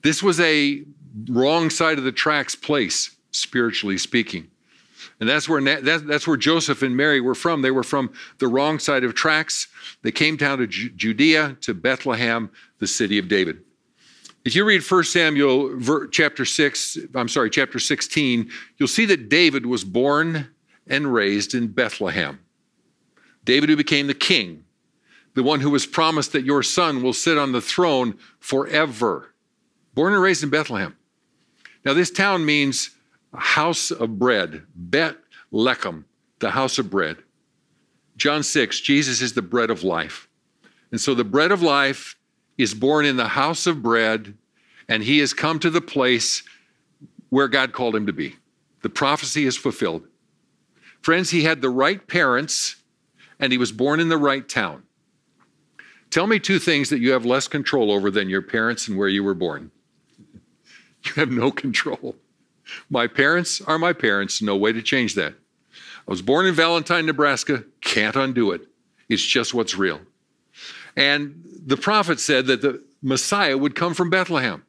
This 0.01 0.23
was 0.23 0.39
a 0.39 0.83
wrong 1.29 1.69
side 1.69 1.97
of 1.97 2.03
the 2.03 2.11
tracks 2.11 2.55
place, 2.55 3.15
spiritually 3.31 3.97
speaking. 3.97 4.49
And 5.19 5.29
that's 5.29 5.47
where, 5.47 5.61
that's 5.81 6.27
where 6.27 6.37
Joseph 6.37 6.81
and 6.81 6.95
Mary 6.95 7.21
were 7.21 7.35
from. 7.35 7.61
They 7.61 7.71
were 7.71 7.83
from 7.83 8.13
the 8.39 8.47
wrong 8.47 8.79
side 8.79 9.03
of 9.03 9.13
tracks. 9.13 9.67
They 10.01 10.11
came 10.11 10.35
down 10.35 10.59
to 10.59 10.67
Judea, 10.67 11.57
to 11.61 11.73
Bethlehem, 11.73 12.51
the 12.79 12.87
city 12.87 13.17
of 13.17 13.27
David. 13.27 13.61
If 14.43 14.55
you 14.55 14.63
read 14.63 14.83
1 14.83 15.03
Samuel 15.05 16.07
chapter 16.11 16.45
6, 16.45 16.97
I'm 17.15 17.27
sorry, 17.27 17.49
chapter 17.49 17.79
16, 17.79 18.49
you'll 18.77 18.87
see 18.87 19.05
that 19.05 19.29
David 19.29 19.65
was 19.65 19.83
born 19.83 20.54
and 20.87 21.13
raised 21.13 21.53
in 21.53 21.67
Bethlehem. 21.67 22.39
David, 23.43 23.69
who 23.69 23.75
became 23.75 24.07
the 24.07 24.13
king, 24.13 24.63
the 25.35 25.43
one 25.43 25.59
who 25.59 25.69
was 25.69 25.85
promised 25.85 26.31
that 26.31 26.45
your 26.45 26.63
son 26.63 27.03
will 27.03 27.13
sit 27.13 27.37
on 27.37 27.51
the 27.51 27.61
throne 27.61 28.17
forever. 28.39 29.33
Born 29.93 30.13
and 30.13 30.21
raised 30.21 30.43
in 30.43 30.49
Bethlehem. 30.49 30.95
Now, 31.83 31.93
this 31.93 32.09
town 32.09 32.45
means 32.45 32.91
house 33.33 33.91
of 33.91 34.17
bread, 34.17 34.63
Bet 34.75 35.17
Lechem, 35.51 36.05
the 36.39 36.51
house 36.51 36.79
of 36.79 36.89
bread. 36.89 37.17
John 38.17 38.43
6, 38.43 38.79
Jesus 38.79 39.21
is 39.21 39.33
the 39.33 39.41
bread 39.41 39.69
of 39.69 39.83
life. 39.83 40.27
And 40.91 41.01
so 41.01 41.13
the 41.13 41.23
bread 41.23 41.51
of 41.51 41.61
life 41.61 42.17
is 42.57 42.73
born 42.73 43.05
in 43.05 43.17
the 43.17 43.27
house 43.27 43.67
of 43.67 43.83
bread, 43.83 44.35
and 44.87 45.03
he 45.03 45.19
has 45.19 45.33
come 45.33 45.59
to 45.59 45.69
the 45.69 45.81
place 45.81 46.43
where 47.29 47.49
God 47.49 47.73
called 47.73 47.95
him 47.95 48.05
to 48.05 48.13
be. 48.13 48.35
The 48.81 48.89
prophecy 48.89 49.45
is 49.45 49.57
fulfilled. 49.57 50.07
Friends, 51.05 51.29
he 51.29 51.43
had 51.43 51.61
the 51.61 51.69
right 51.69 52.07
parents, 52.07 52.77
and 53.39 53.51
he 53.51 53.59
was 53.59 53.71
born 53.71 53.99
in 53.99 54.09
the 54.09 54.17
right 54.17 54.49
town. 54.49 54.81
Tell 56.09 56.25
me 56.25 56.39
two 56.39 56.57
things 56.57 56.89
that 56.89 56.97
you 56.97 57.11
have 57.11 57.23
less 57.23 57.47
control 57.47 57.91
over 57.91 58.09
than 58.09 58.27
your 58.27 58.41
parents 58.41 58.87
and 58.87 58.97
where 58.97 59.07
you 59.07 59.23
were 59.23 59.35
born. 59.35 59.69
You 61.05 61.13
have 61.17 61.29
no 61.29 61.51
control. 61.51 62.15
My 62.89 63.05
parents 63.05 63.61
are 63.61 63.77
my 63.77 63.93
parents, 63.93 64.41
no 64.41 64.55
way 64.57 64.73
to 64.73 64.81
change 64.81 65.13
that. 65.13 65.35
I 66.07 66.09
was 66.09 66.23
born 66.23 66.47
in 66.47 66.55
Valentine, 66.55 67.05
Nebraska, 67.05 67.65
can't 67.81 68.15
undo 68.15 68.51
it. 68.51 68.61
It's 69.07 69.23
just 69.23 69.53
what's 69.53 69.77
real. 69.77 70.01
And 70.97 71.43
the 71.63 71.77
prophet 71.77 72.19
said 72.19 72.47
that 72.47 72.63
the 72.63 72.81
Messiah 73.03 73.59
would 73.59 73.75
come 73.75 73.93
from 73.93 74.09
Bethlehem. 74.09 74.64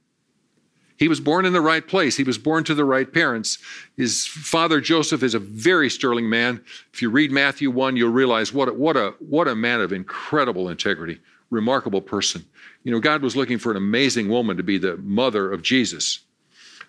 He 0.98 1.08
was 1.08 1.20
born 1.20 1.44
in 1.44 1.52
the 1.52 1.60
right 1.60 1.86
place. 1.86 2.16
He 2.16 2.24
was 2.24 2.38
born 2.38 2.64
to 2.64 2.74
the 2.74 2.84
right 2.84 3.10
parents. 3.12 3.58
His 3.96 4.26
father 4.26 4.80
Joseph 4.80 5.22
is 5.22 5.34
a 5.34 5.38
very 5.38 5.90
sterling 5.90 6.28
man. 6.28 6.64
If 6.92 7.02
you 7.02 7.10
read 7.10 7.30
Matthew 7.30 7.70
1, 7.70 7.96
you'll 7.96 8.10
realize 8.10 8.52
what 8.52 8.68
a, 8.68 8.72
what 8.72 8.96
a, 8.96 9.14
what 9.18 9.48
a 9.48 9.54
man 9.54 9.80
of 9.80 9.92
incredible 9.92 10.68
integrity, 10.68 11.20
remarkable 11.50 12.00
person. 12.00 12.44
You 12.82 12.92
know, 12.92 13.00
God 13.00 13.22
was 13.22 13.36
looking 13.36 13.58
for 13.58 13.70
an 13.70 13.76
amazing 13.76 14.28
woman 14.28 14.56
to 14.56 14.62
be 14.62 14.78
the 14.78 14.96
mother 14.98 15.52
of 15.52 15.62
Jesus, 15.62 16.20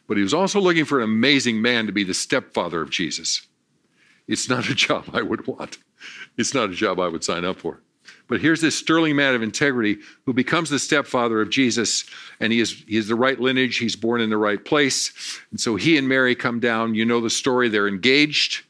but 0.07 0.15
he 0.15 0.23
was 0.23 0.33
also 0.33 0.61
looking 0.61 0.85
for 0.85 0.99
an 0.99 1.03
amazing 1.03 1.61
man 1.61 1.85
to 1.87 1.91
be 1.91 2.03
the 2.03 2.13
stepfather 2.13 2.81
of 2.81 2.89
Jesus. 2.89 3.45
It's 4.27 4.47
not 4.47 4.69
a 4.69 4.75
job 4.87 5.09
I 5.13 5.21
would 5.21 5.47
want. 5.47 5.79
It's 6.37 6.53
not 6.53 6.69
a 6.69 6.73
job 6.73 6.99
I 6.99 7.07
would 7.07 7.23
sign 7.23 7.43
up 7.43 7.59
for. 7.59 7.81
But 8.27 8.41
here's 8.41 8.61
this 8.61 8.77
sterling 8.77 9.15
man 9.15 9.35
of 9.35 9.41
integrity 9.41 9.97
who 10.25 10.33
becomes 10.33 10.69
the 10.69 10.79
stepfather 10.79 11.39
of 11.41 11.49
Jesus, 11.49 12.05
and 12.39 12.51
he 12.51 12.59
is, 12.59 12.83
he 12.87 12.97
is 12.97 13.07
the 13.07 13.15
right 13.15 13.39
lineage. 13.39 13.77
He's 13.77 13.95
born 13.95 14.19
in 14.19 14.29
the 14.29 14.37
right 14.37 14.63
place. 14.63 15.39
And 15.51 15.59
so 15.59 15.75
he 15.75 15.97
and 15.97 16.07
Mary 16.07 16.35
come 16.35 16.59
down. 16.59 16.93
You 16.93 17.05
know 17.05 17.21
the 17.21 17.29
story. 17.29 17.69
They're 17.69 17.87
engaged, 17.87 18.65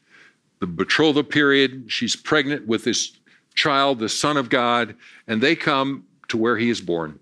the 0.60 0.66
betrothal 0.66 1.24
period. 1.24 1.86
She's 1.88 2.14
pregnant 2.14 2.68
with 2.68 2.84
this 2.84 3.18
child, 3.54 3.98
the 3.98 4.08
Son 4.08 4.36
of 4.36 4.48
God, 4.48 4.94
and 5.26 5.40
they 5.40 5.56
come 5.56 6.04
to 6.28 6.36
where 6.36 6.56
he 6.56 6.70
is 6.70 6.80
born. 6.80 7.18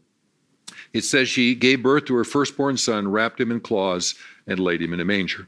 It 0.92 1.04
says 1.04 1.28
she 1.28 1.54
gave 1.54 1.82
birth 1.82 2.04
to 2.06 2.14
her 2.16 2.24
firstborn 2.24 2.76
son, 2.76 3.08
wrapped 3.08 3.40
him 3.40 3.50
in 3.50 3.60
cloths, 3.60 4.14
and 4.46 4.60
laid 4.60 4.82
him 4.82 4.92
in 4.92 5.00
a 5.00 5.04
manger. 5.04 5.46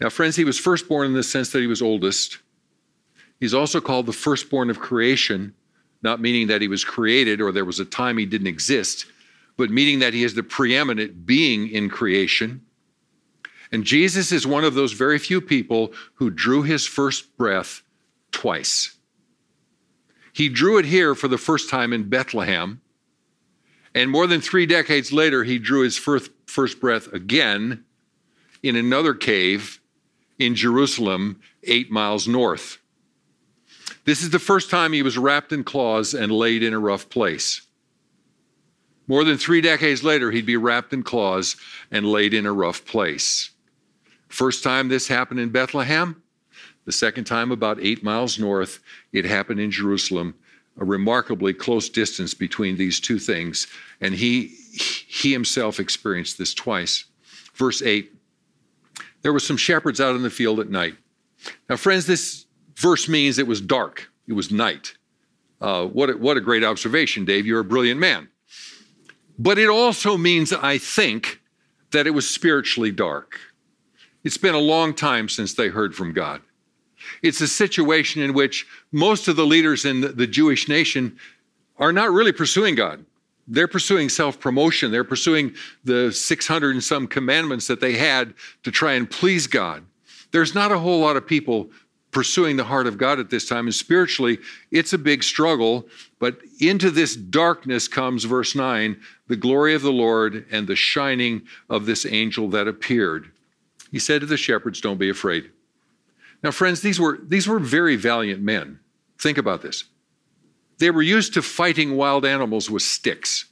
Now, 0.00 0.08
friends, 0.08 0.36
he 0.36 0.44
was 0.44 0.58
firstborn 0.58 1.06
in 1.06 1.12
the 1.12 1.22
sense 1.22 1.50
that 1.50 1.60
he 1.60 1.66
was 1.66 1.82
oldest. 1.82 2.38
He's 3.40 3.54
also 3.54 3.80
called 3.80 4.06
the 4.06 4.12
firstborn 4.12 4.70
of 4.70 4.78
creation 4.78 5.54
not 6.02 6.20
meaning 6.20 6.46
that 6.48 6.62
he 6.62 6.68
was 6.68 6.84
created 6.84 7.40
or 7.40 7.52
there 7.52 7.64
was 7.64 7.80
a 7.80 7.84
time 7.84 8.18
he 8.18 8.26
didn't 8.26 8.46
exist, 8.46 9.06
but 9.56 9.70
meaning 9.70 9.98
that 9.98 10.14
he 10.14 10.24
is 10.24 10.34
the 10.34 10.42
preeminent 10.42 11.26
being 11.26 11.68
in 11.68 11.88
creation. 11.88 12.64
And 13.70 13.84
Jesus 13.84 14.32
is 14.32 14.46
one 14.46 14.64
of 14.64 14.74
those 14.74 14.92
very 14.92 15.18
few 15.18 15.40
people 15.40 15.92
who 16.14 16.30
drew 16.30 16.62
his 16.62 16.86
first 16.86 17.36
breath 17.36 17.82
twice. 18.30 18.96
He 20.32 20.48
drew 20.48 20.78
it 20.78 20.84
here 20.84 21.14
for 21.14 21.28
the 21.28 21.38
first 21.38 21.68
time 21.68 21.92
in 21.92 22.08
Bethlehem. 22.08 22.80
And 23.94 24.10
more 24.10 24.26
than 24.26 24.40
three 24.40 24.66
decades 24.66 25.12
later, 25.12 25.42
he 25.44 25.58
drew 25.58 25.82
his 25.82 25.98
first, 25.98 26.30
first 26.46 26.80
breath 26.80 27.12
again 27.12 27.84
in 28.62 28.76
another 28.76 29.14
cave 29.14 29.80
in 30.38 30.54
Jerusalem, 30.54 31.40
eight 31.64 31.90
miles 31.90 32.28
north. 32.28 32.78
This 34.08 34.22
is 34.22 34.30
the 34.30 34.38
first 34.38 34.70
time 34.70 34.94
he 34.94 35.02
was 35.02 35.18
wrapped 35.18 35.52
in 35.52 35.64
cloths 35.64 36.14
and 36.14 36.32
laid 36.32 36.62
in 36.62 36.72
a 36.72 36.78
rough 36.78 37.10
place. 37.10 37.66
More 39.06 39.22
than 39.22 39.36
three 39.36 39.60
decades 39.60 40.02
later, 40.02 40.30
he'd 40.30 40.46
be 40.46 40.56
wrapped 40.56 40.94
in 40.94 41.02
cloths 41.02 41.56
and 41.90 42.06
laid 42.06 42.32
in 42.32 42.46
a 42.46 42.52
rough 42.54 42.86
place. 42.86 43.50
First 44.28 44.64
time 44.64 44.88
this 44.88 45.08
happened 45.08 45.40
in 45.40 45.50
Bethlehem, 45.50 46.22
the 46.86 46.92
second 46.92 47.24
time 47.24 47.52
about 47.52 47.82
eight 47.82 48.02
miles 48.02 48.38
north, 48.38 48.80
it 49.12 49.26
happened 49.26 49.60
in 49.60 49.70
Jerusalem, 49.70 50.34
a 50.80 50.86
remarkably 50.86 51.52
close 51.52 51.90
distance 51.90 52.32
between 52.32 52.78
these 52.78 53.00
two 53.00 53.18
things. 53.18 53.66
And 54.00 54.14
he, 54.14 54.46
he 55.06 55.34
himself 55.34 55.78
experienced 55.78 56.38
this 56.38 56.54
twice. 56.54 57.04
Verse 57.52 57.82
8 57.82 58.10
There 59.20 59.34
were 59.34 59.38
some 59.38 59.58
shepherds 59.58 60.00
out 60.00 60.16
in 60.16 60.22
the 60.22 60.30
field 60.30 60.60
at 60.60 60.70
night. 60.70 60.96
Now, 61.68 61.76
friends, 61.76 62.06
this 62.06 62.46
verse 62.78 63.08
means 63.08 63.38
it 63.38 63.46
was 63.46 63.60
dark, 63.60 64.10
it 64.26 64.32
was 64.32 64.50
night. 64.50 64.94
Uh, 65.60 65.86
what, 65.86 66.10
a, 66.10 66.16
what 66.16 66.36
a 66.36 66.40
great 66.40 66.62
observation, 66.62 67.24
Dave. 67.24 67.44
You're 67.44 67.60
a 67.60 67.64
brilliant 67.64 67.98
man. 67.98 68.28
But 69.38 69.58
it 69.58 69.68
also 69.68 70.16
means, 70.16 70.52
I 70.52 70.78
think, 70.78 71.40
that 71.90 72.06
it 72.06 72.10
was 72.10 72.28
spiritually 72.28 72.92
dark. 72.92 73.38
It's 74.24 74.36
been 74.36 74.54
a 74.54 74.58
long 74.60 74.94
time 74.94 75.28
since 75.28 75.54
they 75.54 75.68
heard 75.68 75.94
from 75.94 76.12
God. 76.12 76.42
It's 77.22 77.40
a 77.40 77.48
situation 77.48 78.22
in 78.22 78.34
which 78.34 78.66
most 78.92 79.28
of 79.28 79.36
the 79.36 79.46
leaders 79.46 79.84
in 79.84 80.00
the, 80.00 80.26
Jewish 80.26 80.68
nation 80.68 81.16
are 81.78 81.92
not 81.92 82.10
really 82.10 82.32
pursuing 82.32 82.74
God. 82.74 83.04
They're 83.46 83.68
pursuing 83.68 84.08
self 84.08 84.38
promotion. 84.38 84.90
They're 84.90 85.04
pursuing 85.04 85.54
the 85.84 86.12
600 86.12 86.72
and 86.72 86.84
some 86.84 87.06
commandments 87.06 87.66
that 87.68 87.80
they 87.80 87.94
had 87.94 88.34
to 88.64 88.70
try 88.70 88.92
and 88.92 89.10
please 89.10 89.46
God. 89.46 89.84
There's 90.32 90.54
not 90.54 90.72
a 90.72 90.78
whole 90.78 91.00
lot 91.00 91.16
of 91.16 91.26
people 91.26 91.70
pursuing 92.10 92.56
the 92.56 92.64
heart 92.64 92.86
of 92.86 92.98
God 92.98 93.18
at 93.18 93.30
this 93.30 93.48
time. 93.48 93.66
And 93.66 93.74
spiritually, 93.74 94.38
it's 94.70 94.92
a 94.92 94.98
big 94.98 95.22
struggle. 95.22 95.86
But 96.18 96.38
into 96.60 96.90
this 96.90 97.14
darkness 97.14 97.88
comes, 97.88 98.24
verse 98.24 98.54
9, 98.54 98.98
the 99.26 99.36
glory 99.36 99.74
of 99.74 99.82
the 99.82 99.92
Lord 99.92 100.46
and 100.50 100.66
the 100.66 100.76
shining 100.76 101.42
of 101.68 101.86
this 101.86 102.06
angel 102.06 102.48
that 102.50 102.68
appeared. 102.68 103.30
He 103.90 103.98
said 103.98 104.20
to 104.20 104.26
the 104.26 104.36
shepherds, 104.36 104.80
Don't 104.80 104.98
be 104.98 105.10
afraid. 105.10 105.50
Now, 106.42 106.50
friends, 106.50 106.80
these 106.80 107.00
were, 107.00 107.18
these 107.22 107.48
were 107.48 107.58
very 107.58 107.96
valiant 107.96 108.42
men. 108.42 108.80
Think 109.18 109.38
about 109.38 109.62
this. 109.62 109.84
They 110.78 110.90
were 110.90 111.02
used 111.02 111.34
to 111.34 111.42
fighting 111.42 111.96
wild 111.96 112.24
animals 112.24 112.70
with 112.70 112.82
sticks. 112.82 113.46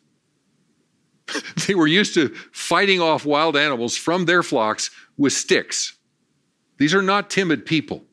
they 1.67 1.75
were 1.75 1.89
used 1.89 2.15
to 2.15 2.29
fighting 2.53 3.01
off 3.01 3.27
wild 3.27 3.57
animals 3.57 3.97
from 3.97 4.25
their 4.25 4.43
flocks 4.43 4.91
with 5.17 5.33
sticks. 5.33 5.97
These 6.79 6.95
are 6.95 7.03
not 7.03 7.31
timid 7.31 7.67
people. 7.67 8.05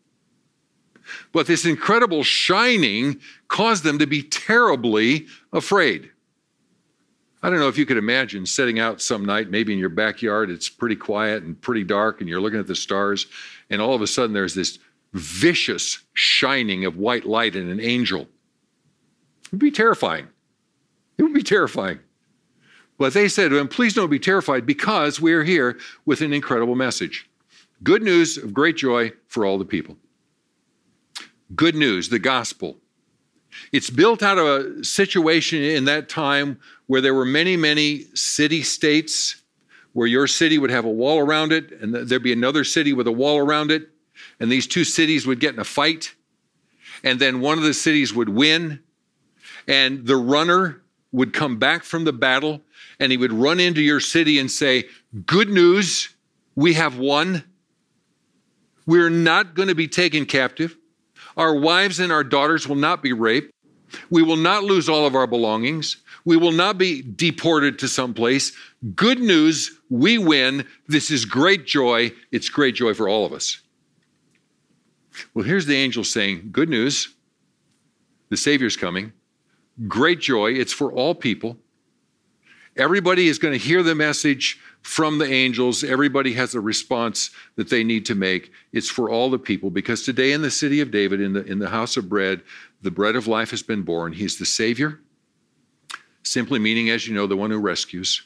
But 1.31 1.47
this 1.47 1.65
incredible 1.65 2.23
shining 2.23 3.19
caused 3.47 3.83
them 3.83 3.99
to 3.99 4.07
be 4.07 4.23
terribly 4.23 5.27
afraid. 5.51 6.09
I 7.43 7.49
don't 7.49 7.59
know 7.59 7.67
if 7.67 7.77
you 7.77 7.85
could 7.85 7.97
imagine 7.97 8.45
setting 8.45 8.79
out 8.79 9.01
some 9.01 9.25
night, 9.25 9.49
maybe 9.49 9.73
in 9.73 9.79
your 9.79 9.89
backyard, 9.89 10.49
it's 10.49 10.69
pretty 10.69 10.95
quiet 10.95 11.43
and 11.43 11.59
pretty 11.59 11.83
dark, 11.83 12.21
and 12.21 12.29
you're 12.29 12.39
looking 12.39 12.59
at 12.59 12.67
the 12.67 12.75
stars, 12.75 13.25
and 13.69 13.81
all 13.81 13.93
of 13.93 14.01
a 14.01 14.07
sudden 14.07 14.33
there's 14.33 14.55
this 14.55 14.79
vicious 15.11 15.99
shining 16.13 16.85
of 16.85 16.95
white 16.95 17.25
light 17.25 17.55
and 17.57 17.69
an 17.69 17.81
angel. 17.81 18.21
It 18.21 19.51
would 19.51 19.59
be 19.59 19.71
terrifying. 19.71 20.29
It 21.17 21.23
would 21.23 21.33
be 21.33 21.43
terrifying. 21.43 21.99
But 22.97 23.13
they 23.13 23.27
said 23.27 23.49
to 23.49 23.57
him, 23.57 23.67
Please 23.67 23.93
don't 23.93 24.09
be 24.09 24.19
terrified 24.19 24.65
because 24.65 25.19
we're 25.19 25.43
here 25.43 25.77
with 26.05 26.21
an 26.21 26.31
incredible 26.31 26.75
message. 26.75 27.29
Good 27.83 28.01
news 28.03 28.37
of 28.37 28.53
great 28.53 28.77
joy 28.77 29.11
for 29.27 29.45
all 29.45 29.57
the 29.57 29.65
people 29.65 29.97
good 31.55 31.75
news, 31.75 32.09
the 32.09 32.19
gospel. 32.19 32.77
It's 33.71 33.89
built 33.89 34.23
out 34.23 34.37
of 34.37 34.45
a 34.45 34.83
situation 34.83 35.61
in 35.61 35.85
that 35.85 36.09
time 36.09 36.59
where 36.87 37.01
there 37.01 37.13
were 37.13 37.25
many, 37.25 37.55
many 37.55 38.05
city 38.13 38.63
states 38.63 39.41
where 39.93 40.07
your 40.07 40.27
city 40.27 40.57
would 40.57 40.71
have 40.71 40.85
a 40.85 40.89
wall 40.89 41.19
around 41.19 41.51
it, 41.51 41.71
and 41.79 41.93
there'd 41.93 42.23
be 42.23 42.33
another 42.33 42.63
city 42.63 42.93
with 42.93 43.07
a 43.07 43.11
wall 43.11 43.37
around 43.37 43.71
it, 43.71 43.89
and 44.39 44.51
these 44.51 44.67
two 44.67 44.83
cities 44.83 45.25
would 45.27 45.39
get 45.39 45.53
in 45.53 45.59
a 45.59 45.63
fight, 45.63 46.15
and 47.03 47.19
then 47.19 47.41
one 47.41 47.57
of 47.57 47.63
the 47.63 47.73
cities 47.73 48.13
would 48.13 48.29
win, 48.29 48.81
and 49.67 50.05
the 50.05 50.15
runner 50.15 50.81
would 51.11 51.31
come 51.31 51.57
back 51.57 51.83
from 51.83 52.05
the 52.05 52.13
battle, 52.13 52.59
and 52.99 53.11
he 53.11 53.17
would 53.17 53.31
run 53.31 53.59
into 53.59 53.81
your 53.81 53.99
city 53.99 54.39
and 54.39 54.49
say, 54.49 54.85
Good 55.27 55.49
news, 55.49 56.09
we 56.55 56.73
have 56.73 56.97
won. 56.97 57.43
We're 58.85 59.11
not 59.11 59.53
going 59.53 59.69
to 59.69 59.75
be 59.75 59.87
taken 59.87 60.25
captive. 60.25 60.75
Our 61.37 61.55
wives 61.55 61.99
and 61.99 62.11
our 62.11 62.23
daughters 62.23 62.67
will 62.67 62.75
not 62.75 63.01
be 63.01 63.13
raped. 63.13 63.51
We 64.09 64.23
will 64.23 64.37
not 64.37 64.63
lose 64.63 64.89
all 64.89 65.05
of 65.05 65.15
our 65.15 65.27
belongings. 65.27 65.97
We 66.25 66.37
will 66.37 66.51
not 66.51 66.77
be 66.77 67.01
deported 67.01 67.79
to 67.79 67.87
some 67.87 68.13
place. 68.13 68.53
Good 68.95 69.19
news, 69.19 69.79
we 69.89 70.17
win. 70.17 70.65
This 70.87 71.11
is 71.11 71.25
great 71.25 71.65
joy. 71.65 72.11
It's 72.31 72.49
great 72.49 72.75
joy 72.75 72.93
for 72.93 73.07
all 73.09 73.25
of 73.25 73.33
us. 73.33 73.59
Well, 75.33 75.45
here's 75.45 75.65
the 75.65 75.75
angel 75.75 76.03
saying, 76.03 76.49
Good 76.51 76.69
news, 76.69 77.13
the 78.29 78.37
Savior's 78.37 78.75
coming. 78.75 79.13
Great 79.87 80.19
joy. 80.19 80.53
It's 80.53 80.73
for 80.73 80.91
all 80.91 81.15
people. 81.15 81.57
Everybody 82.75 83.27
is 83.27 83.37
going 83.37 83.51
to 83.51 83.59
hear 83.59 83.83
the 83.83 83.93
message 83.93 84.59
from 84.81 85.19
the 85.19 85.31
angels. 85.31 85.83
Everybody 85.83 86.33
has 86.33 86.55
a 86.55 86.59
response 86.59 87.29
that 87.55 87.69
they 87.69 87.83
need 87.83 88.05
to 88.07 88.15
make. 88.15 88.51
It's 88.71 88.89
for 88.89 89.09
all 89.09 89.29
the 89.29 89.39
people 89.39 89.69
because 89.69 90.03
today 90.03 90.31
in 90.31 90.41
the 90.41 90.49
city 90.49 90.81
of 90.81 90.89
David, 90.89 91.21
in 91.21 91.33
the, 91.33 91.43
in 91.45 91.59
the 91.59 91.69
house 91.69 91.97
of 91.97 92.09
bread, 92.09 92.41
the 92.81 92.91
bread 92.91 93.15
of 93.15 93.27
life 93.27 93.51
has 93.51 93.61
been 93.61 93.83
born. 93.83 94.13
He's 94.13 94.39
the 94.39 94.45
Savior, 94.45 94.99
simply 96.23 96.59
meaning, 96.59 96.89
as 96.89 97.07
you 97.07 97.13
know, 97.13 97.27
the 97.27 97.37
one 97.37 97.51
who 97.51 97.59
rescues, 97.59 98.23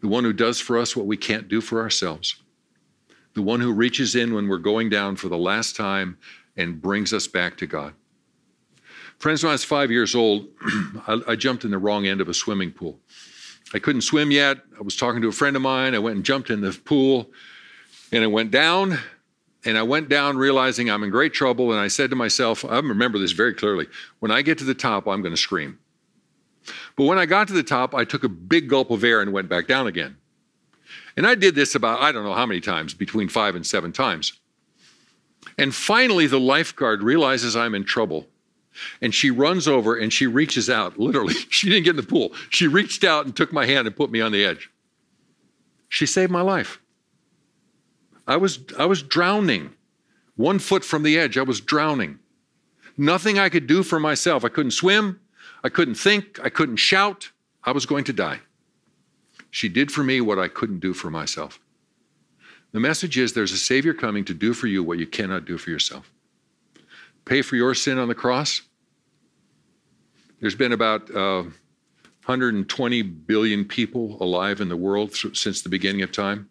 the 0.00 0.08
one 0.08 0.24
who 0.24 0.32
does 0.32 0.60
for 0.60 0.76
us 0.76 0.96
what 0.96 1.06
we 1.06 1.16
can't 1.16 1.48
do 1.48 1.60
for 1.60 1.80
ourselves, 1.80 2.42
the 3.34 3.42
one 3.42 3.60
who 3.60 3.72
reaches 3.72 4.16
in 4.16 4.34
when 4.34 4.48
we're 4.48 4.58
going 4.58 4.90
down 4.90 5.14
for 5.14 5.28
the 5.28 5.38
last 5.38 5.76
time 5.76 6.18
and 6.56 6.82
brings 6.82 7.12
us 7.12 7.28
back 7.28 7.56
to 7.58 7.66
God. 7.66 7.94
Friends, 9.18 9.42
when 9.42 9.50
I 9.50 9.54
was 9.54 9.64
five 9.64 9.90
years 9.90 10.14
old, 10.14 10.46
I, 11.06 11.20
I, 11.28 11.36
jumped 11.36 11.64
in 11.64 11.72
the 11.72 11.78
wrong 11.78 12.06
end 12.06 12.20
of 12.20 12.28
a 12.28 12.34
swimming 12.34 12.70
pool. 12.70 13.00
I 13.74 13.80
couldn't 13.80 14.02
swim 14.02 14.30
yet. 14.30 14.58
I 14.78 14.82
was 14.82 14.96
talking 14.96 15.20
to 15.22 15.28
a 15.28 15.32
friend 15.32 15.56
of 15.56 15.62
mine. 15.62 15.94
I 15.94 15.98
went 15.98 16.16
and 16.16 16.24
jumped 16.24 16.50
in 16.50 16.60
the 16.60 16.72
pool 16.84 17.28
and 18.12 18.22
I 18.22 18.28
went 18.28 18.50
down. 18.50 18.98
And 19.64 19.76
I 19.76 19.82
went 19.82 20.08
down 20.08 20.38
realizing 20.38 20.88
I'm 20.88 21.02
in 21.02 21.10
great 21.10 21.34
trouble. 21.34 21.72
And 21.72 21.80
I 21.80 21.88
said 21.88 22.10
to 22.10 22.16
myself, 22.16 22.64
I 22.64 22.76
remember 22.76 23.18
this 23.18 23.32
very 23.32 23.52
clearly 23.52 23.88
when 24.20 24.30
I 24.30 24.40
get 24.40 24.56
to 24.58 24.64
the 24.64 24.74
top, 24.74 25.08
I'm 25.08 25.20
going 25.20 25.34
to 25.34 25.40
scream. 25.40 25.78
But 26.96 27.04
when 27.04 27.18
I 27.18 27.26
got 27.26 27.48
to 27.48 27.54
the 27.54 27.64
top, 27.64 27.94
I 27.94 28.04
took 28.04 28.22
a 28.22 28.28
big 28.28 28.68
gulp 28.68 28.90
of 28.90 29.02
air 29.02 29.20
and 29.20 29.32
went 29.32 29.48
back 29.48 29.66
down 29.66 29.88
again. 29.88 30.16
And 31.16 31.26
I 31.26 31.34
did 31.34 31.56
this 31.56 31.74
about, 31.74 32.00
I 32.00 32.12
don't 32.12 32.24
know 32.24 32.34
how 32.34 32.46
many 32.46 32.60
times, 32.60 32.94
between 32.94 33.28
five 33.28 33.56
and 33.56 33.66
seven 33.66 33.92
times. 33.92 34.34
And 35.58 35.74
finally, 35.74 36.28
the 36.28 36.38
lifeguard 36.38 37.02
realizes 37.02 37.56
I'm 37.56 37.74
in 37.74 37.84
trouble 37.84 38.28
and 39.00 39.14
she 39.14 39.30
runs 39.30 39.68
over 39.68 39.96
and 39.96 40.12
she 40.12 40.26
reaches 40.26 40.68
out, 40.68 40.98
literally. 40.98 41.34
She 41.50 41.68
didn't 41.68 41.84
get 41.84 41.90
in 41.90 41.96
the 41.96 42.02
pool. 42.02 42.32
She 42.50 42.68
reached 42.68 43.04
out 43.04 43.24
and 43.24 43.34
took 43.34 43.52
my 43.52 43.66
hand 43.66 43.86
and 43.86 43.96
put 43.96 44.10
me 44.10 44.20
on 44.20 44.32
the 44.32 44.44
edge. 44.44 44.70
She 45.88 46.06
saved 46.06 46.30
my 46.30 46.42
life. 46.42 46.80
I 48.26 48.36
was, 48.36 48.60
I 48.78 48.84
was 48.86 49.02
drowning. 49.02 49.70
One 50.36 50.58
foot 50.58 50.84
from 50.84 51.02
the 51.02 51.18
edge, 51.18 51.36
I 51.36 51.42
was 51.42 51.60
drowning. 51.60 52.18
Nothing 52.96 53.38
I 53.38 53.48
could 53.48 53.66
do 53.66 53.82
for 53.82 53.98
myself. 53.98 54.44
I 54.44 54.48
couldn't 54.48 54.72
swim. 54.72 55.20
I 55.64 55.68
couldn't 55.68 55.96
think. 55.96 56.38
I 56.44 56.48
couldn't 56.48 56.76
shout. 56.76 57.30
I 57.64 57.72
was 57.72 57.86
going 57.86 58.04
to 58.04 58.12
die. 58.12 58.40
She 59.50 59.68
did 59.68 59.90
for 59.90 60.04
me 60.04 60.20
what 60.20 60.38
I 60.38 60.48
couldn't 60.48 60.80
do 60.80 60.92
for 60.92 61.10
myself. 61.10 61.58
The 62.72 62.80
message 62.80 63.16
is 63.16 63.32
there's 63.32 63.52
a 63.52 63.58
Savior 63.58 63.94
coming 63.94 64.24
to 64.26 64.34
do 64.34 64.52
for 64.52 64.66
you 64.66 64.82
what 64.82 64.98
you 64.98 65.06
cannot 65.06 65.46
do 65.46 65.56
for 65.56 65.70
yourself. 65.70 66.10
Pay 67.24 67.42
for 67.42 67.56
your 67.56 67.74
sin 67.74 67.98
on 67.98 68.08
the 68.08 68.14
cross, 68.14 68.62
there's 70.40 70.54
been 70.54 70.72
about 70.72 71.10
uh, 71.14 71.42
120 72.28 73.02
billion 73.02 73.64
people 73.64 74.22
alive 74.22 74.60
in 74.60 74.68
the 74.68 74.76
world 74.76 75.14
since 75.14 75.62
the 75.62 75.68
beginning 75.68 76.02
of 76.02 76.12
time. 76.12 76.48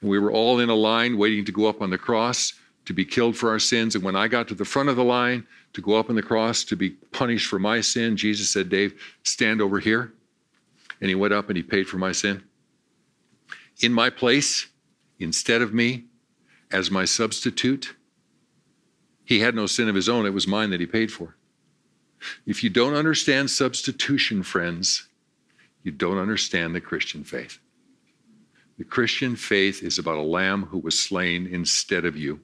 And 0.00 0.10
we 0.10 0.18
were 0.18 0.32
all 0.32 0.60
in 0.60 0.70
a 0.70 0.74
line 0.74 1.18
waiting 1.18 1.44
to 1.44 1.52
go 1.52 1.66
up 1.66 1.82
on 1.82 1.90
the 1.90 1.98
cross 1.98 2.54
to 2.86 2.92
be 2.92 3.04
killed 3.04 3.36
for 3.36 3.50
our 3.50 3.58
sins. 3.58 3.94
And 3.94 4.04
when 4.04 4.16
I 4.16 4.28
got 4.28 4.48
to 4.48 4.54
the 4.54 4.64
front 4.64 4.88
of 4.88 4.96
the 4.96 5.04
line 5.04 5.46
to 5.72 5.80
go 5.80 5.96
up 5.96 6.10
on 6.10 6.16
the 6.16 6.22
cross 6.22 6.64
to 6.64 6.76
be 6.76 6.90
punished 6.90 7.46
for 7.46 7.58
my 7.58 7.80
sin, 7.80 8.16
Jesus 8.16 8.50
said, 8.50 8.68
Dave, 8.68 9.00
stand 9.22 9.60
over 9.60 9.80
here. 9.80 10.12
And 11.00 11.08
he 11.08 11.14
went 11.14 11.34
up 11.34 11.48
and 11.48 11.56
he 11.56 11.62
paid 11.62 11.88
for 11.88 11.98
my 11.98 12.12
sin. 12.12 12.42
In 13.80 13.92
my 13.92 14.10
place, 14.10 14.68
instead 15.18 15.62
of 15.62 15.74
me, 15.74 16.04
as 16.70 16.90
my 16.90 17.04
substitute, 17.04 17.94
he 19.24 19.40
had 19.40 19.54
no 19.54 19.66
sin 19.66 19.88
of 19.88 19.94
his 19.94 20.08
own. 20.08 20.26
It 20.26 20.34
was 20.34 20.46
mine 20.46 20.70
that 20.70 20.80
he 20.80 20.86
paid 20.86 21.10
for. 21.10 21.36
If 22.46 22.62
you 22.62 22.70
don't 22.70 22.94
understand 22.94 23.50
substitution, 23.50 24.42
friends, 24.42 25.08
you 25.82 25.92
don't 25.92 26.18
understand 26.18 26.74
the 26.74 26.80
Christian 26.80 27.24
faith. 27.24 27.58
The 28.78 28.84
Christian 28.84 29.36
faith 29.36 29.82
is 29.82 29.98
about 29.98 30.18
a 30.18 30.22
lamb 30.22 30.64
who 30.64 30.78
was 30.78 30.98
slain 30.98 31.46
instead 31.46 32.04
of 32.04 32.16
you. 32.16 32.40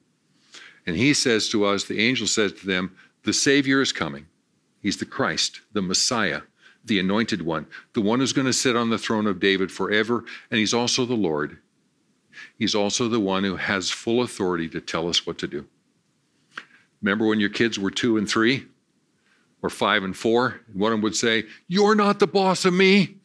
And 0.87 0.95
he 0.95 1.13
says 1.13 1.49
to 1.49 1.65
us, 1.65 1.83
the 1.83 1.99
angel 1.99 2.27
says 2.27 2.53
to 2.53 2.65
them, 2.65 2.95
the 3.23 3.33
Savior 3.33 3.81
is 3.81 3.91
coming. 3.91 4.27
He's 4.81 4.97
the 4.97 5.05
Christ, 5.05 5.61
the 5.73 5.81
Messiah, 5.81 6.41
the 6.85 6.99
anointed 6.99 7.41
one, 7.43 7.67
the 7.93 8.01
one 8.01 8.19
who's 8.19 8.33
going 8.33 8.47
to 8.47 8.53
sit 8.53 8.75
on 8.75 8.89
the 8.89 8.97
throne 8.97 9.27
of 9.27 9.39
David 9.39 9.71
forever. 9.71 10.23
And 10.49 10.59
he's 10.59 10.73
also 10.73 11.05
the 11.05 11.13
Lord. 11.13 11.57
He's 12.57 12.73
also 12.73 13.07
the 13.07 13.19
one 13.19 13.43
who 13.43 13.57
has 13.57 13.91
full 13.91 14.21
authority 14.21 14.69
to 14.69 14.81
tell 14.81 15.07
us 15.07 15.27
what 15.27 15.37
to 15.39 15.47
do. 15.47 15.65
Remember 17.01 17.27
when 17.27 17.39
your 17.39 17.49
kids 17.49 17.77
were 17.77 17.91
two 17.91 18.17
and 18.17 18.27
three? 18.27 18.65
Or 19.61 19.69
five 19.69 20.03
and 20.03 20.15
four. 20.15 20.61
One 20.73 20.91
of 20.91 20.97
them 20.97 21.01
would 21.03 21.15
say, 21.15 21.45
You're 21.67 21.95
not 21.95 22.19
the 22.19 22.27
boss 22.27 22.65
of 22.65 22.73
me. 22.73 23.15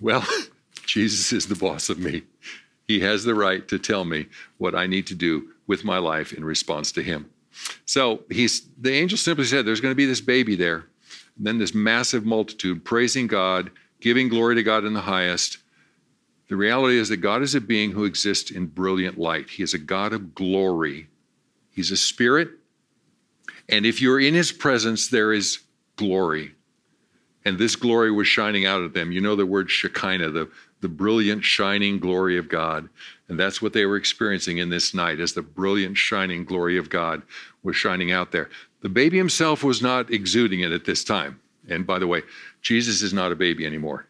Well, 0.00 0.26
Jesus 0.86 1.32
is 1.32 1.46
the 1.46 1.54
boss 1.54 1.88
of 1.88 1.98
me. 1.98 2.22
He 2.86 3.00
has 3.00 3.24
the 3.24 3.34
right 3.34 3.66
to 3.68 3.78
tell 3.78 4.04
me 4.04 4.26
what 4.58 4.74
I 4.74 4.86
need 4.86 5.06
to 5.08 5.14
do 5.14 5.48
with 5.66 5.84
my 5.84 5.98
life 5.98 6.32
in 6.32 6.44
response 6.44 6.92
to 6.92 7.02
him. 7.02 7.30
So 7.84 8.22
he's 8.30 8.68
the 8.78 8.92
angel 8.92 9.18
simply 9.18 9.44
said, 9.44 9.66
There's 9.66 9.80
going 9.80 9.92
to 9.92 9.96
be 9.96 10.06
this 10.06 10.20
baby 10.20 10.54
there. 10.54 10.86
And 11.36 11.46
then 11.46 11.58
this 11.58 11.74
massive 11.74 12.24
multitude 12.24 12.84
praising 12.84 13.26
God, 13.26 13.70
giving 14.00 14.28
glory 14.28 14.54
to 14.54 14.62
God 14.62 14.84
in 14.84 14.94
the 14.94 15.02
highest. 15.02 15.58
The 16.48 16.56
reality 16.56 16.96
is 16.96 17.08
that 17.08 17.16
God 17.18 17.42
is 17.42 17.54
a 17.54 17.60
being 17.60 17.90
who 17.90 18.04
exists 18.04 18.50
in 18.50 18.66
brilliant 18.66 19.18
light. 19.18 19.50
He 19.50 19.62
is 19.62 19.74
a 19.74 19.78
God 19.78 20.12
of 20.12 20.34
glory. 20.34 21.08
He's 21.72 21.90
a 21.90 21.96
spirit, 21.96 22.50
and 23.68 23.84
if 23.84 24.00
you're 24.00 24.20
in 24.20 24.34
his 24.34 24.52
presence, 24.52 25.08
there 25.08 25.32
is 25.32 25.60
glory. 25.96 26.52
And 27.44 27.58
this 27.58 27.76
glory 27.76 28.10
was 28.10 28.26
shining 28.26 28.66
out 28.66 28.82
of 28.82 28.92
them. 28.92 29.12
You 29.12 29.20
know 29.20 29.36
the 29.36 29.46
word 29.46 29.70
Shekinah, 29.70 30.30
the, 30.30 30.50
the 30.80 30.88
brilliant, 30.88 31.44
shining 31.44 31.98
glory 31.98 32.38
of 32.38 32.48
God. 32.48 32.88
And 33.28 33.38
that's 33.38 33.62
what 33.62 33.72
they 33.72 33.86
were 33.86 33.96
experiencing 33.96 34.58
in 34.58 34.68
this 34.68 34.94
night, 34.94 35.20
as 35.20 35.32
the 35.32 35.42
brilliant, 35.42 35.96
shining 35.96 36.44
glory 36.44 36.76
of 36.76 36.90
God 36.90 37.22
was 37.62 37.76
shining 37.76 38.12
out 38.12 38.32
there. 38.32 38.50
The 38.82 38.88
baby 38.88 39.16
himself 39.16 39.64
was 39.64 39.82
not 39.82 40.12
exuding 40.12 40.60
it 40.60 40.72
at 40.72 40.84
this 40.84 41.02
time. 41.02 41.40
And 41.68 41.86
by 41.86 41.98
the 41.98 42.06
way, 42.06 42.22
Jesus 42.62 43.02
is 43.02 43.12
not 43.12 43.32
a 43.32 43.36
baby 43.36 43.66
anymore. 43.66 44.06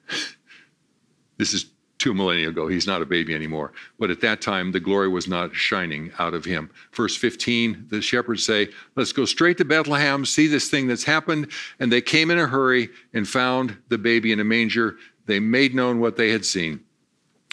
this 1.39 1.55
is 1.55 1.67
two 2.07 2.15
millennia 2.15 2.51
ago. 2.51 2.69
He's 2.69 2.87
not 2.87 3.03
a 3.03 3.05
baby 3.05 3.35
anymore. 3.35 3.73
But 3.99 4.11
at 4.11 4.21
that 4.21 4.41
time, 4.41 4.71
the 4.71 4.79
glory 4.79 5.09
was 5.09 5.27
not 5.27 5.57
shining 5.57 6.13
out 6.21 6.35
of 6.35 6.45
him. 6.45 6.71
Verse 6.93 7.17
15, 7.17 7.87
the 7.91 8.01
shepherds 8.01 8.47
say, 8.47 8.69
Let's 8.95 9.11
go 9.11 9.25
straight 9.25 9.59
to 9.59 9.65
Bethlehem, 9.65 10.25
see 10.25 10.47
this 10.47 10.71
thing 10.71 10.87
that's 10.87 11.03
happened. 11.03 11.51
And 11.81 11.91
they 11.91 12.01
came 12.01 12.31
in 12.31 12.39
a 12.39 12.47
hurry 12.47 12.91
and 13.13 13.29
found 13.29 13.77
the 13.89 13.99
baby 13.99 14.31
in 14.31 14.39
a 14.39 14.45
manger. 14.45 14.99
They 15.27 15.41
made 15.41 15.75
known 15.75 15.99
what 15.99 16.17
they 16.17 16.31
had 16.31 16.45
seen. 16.45 16.85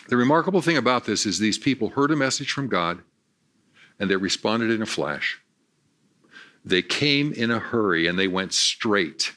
The 0.08 0.18
remarkable 0.18 0.62
thing 0.62 0.78
about 0.78 1.06
this 1.06 1.26
is 1.26 1.40
these 1.40 1.58
people 1.58 1.90
heard 1.90 2.12
a 2.12 2.16
message 2.16 2.52
from 2.52 2.68
God 2.68 3.02
and 4.00 4.08
they 4.08 4.18
responded 4.18 4.70
in 4.70 4.84
a 4.84 4.86
flash. 4.86 5.42
They 6.64 6.84
came 6.84 7.34
in 7.34 7.50
a 7.50 7.58
hurry 7.58 8.06
and 8.06 8.20
they 8.20 8.28
went 8.28 8.54
straight. 8.54 9.34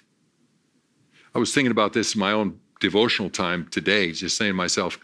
I 1.35 1.39
was 1.39 1.55
thinking 1.55 1.73
about 1.73 1.95
this 1.95 2.15
in 2.15 2.21
my 2.21 2.33
own 2.33 2.61
devotional 2.81 3.31
time 3.31 3.67
today, 3.71 4.13
just 4.13 4.37
saying 4.37 4.51
to 4.51 4.57
myself, 4.57 4.99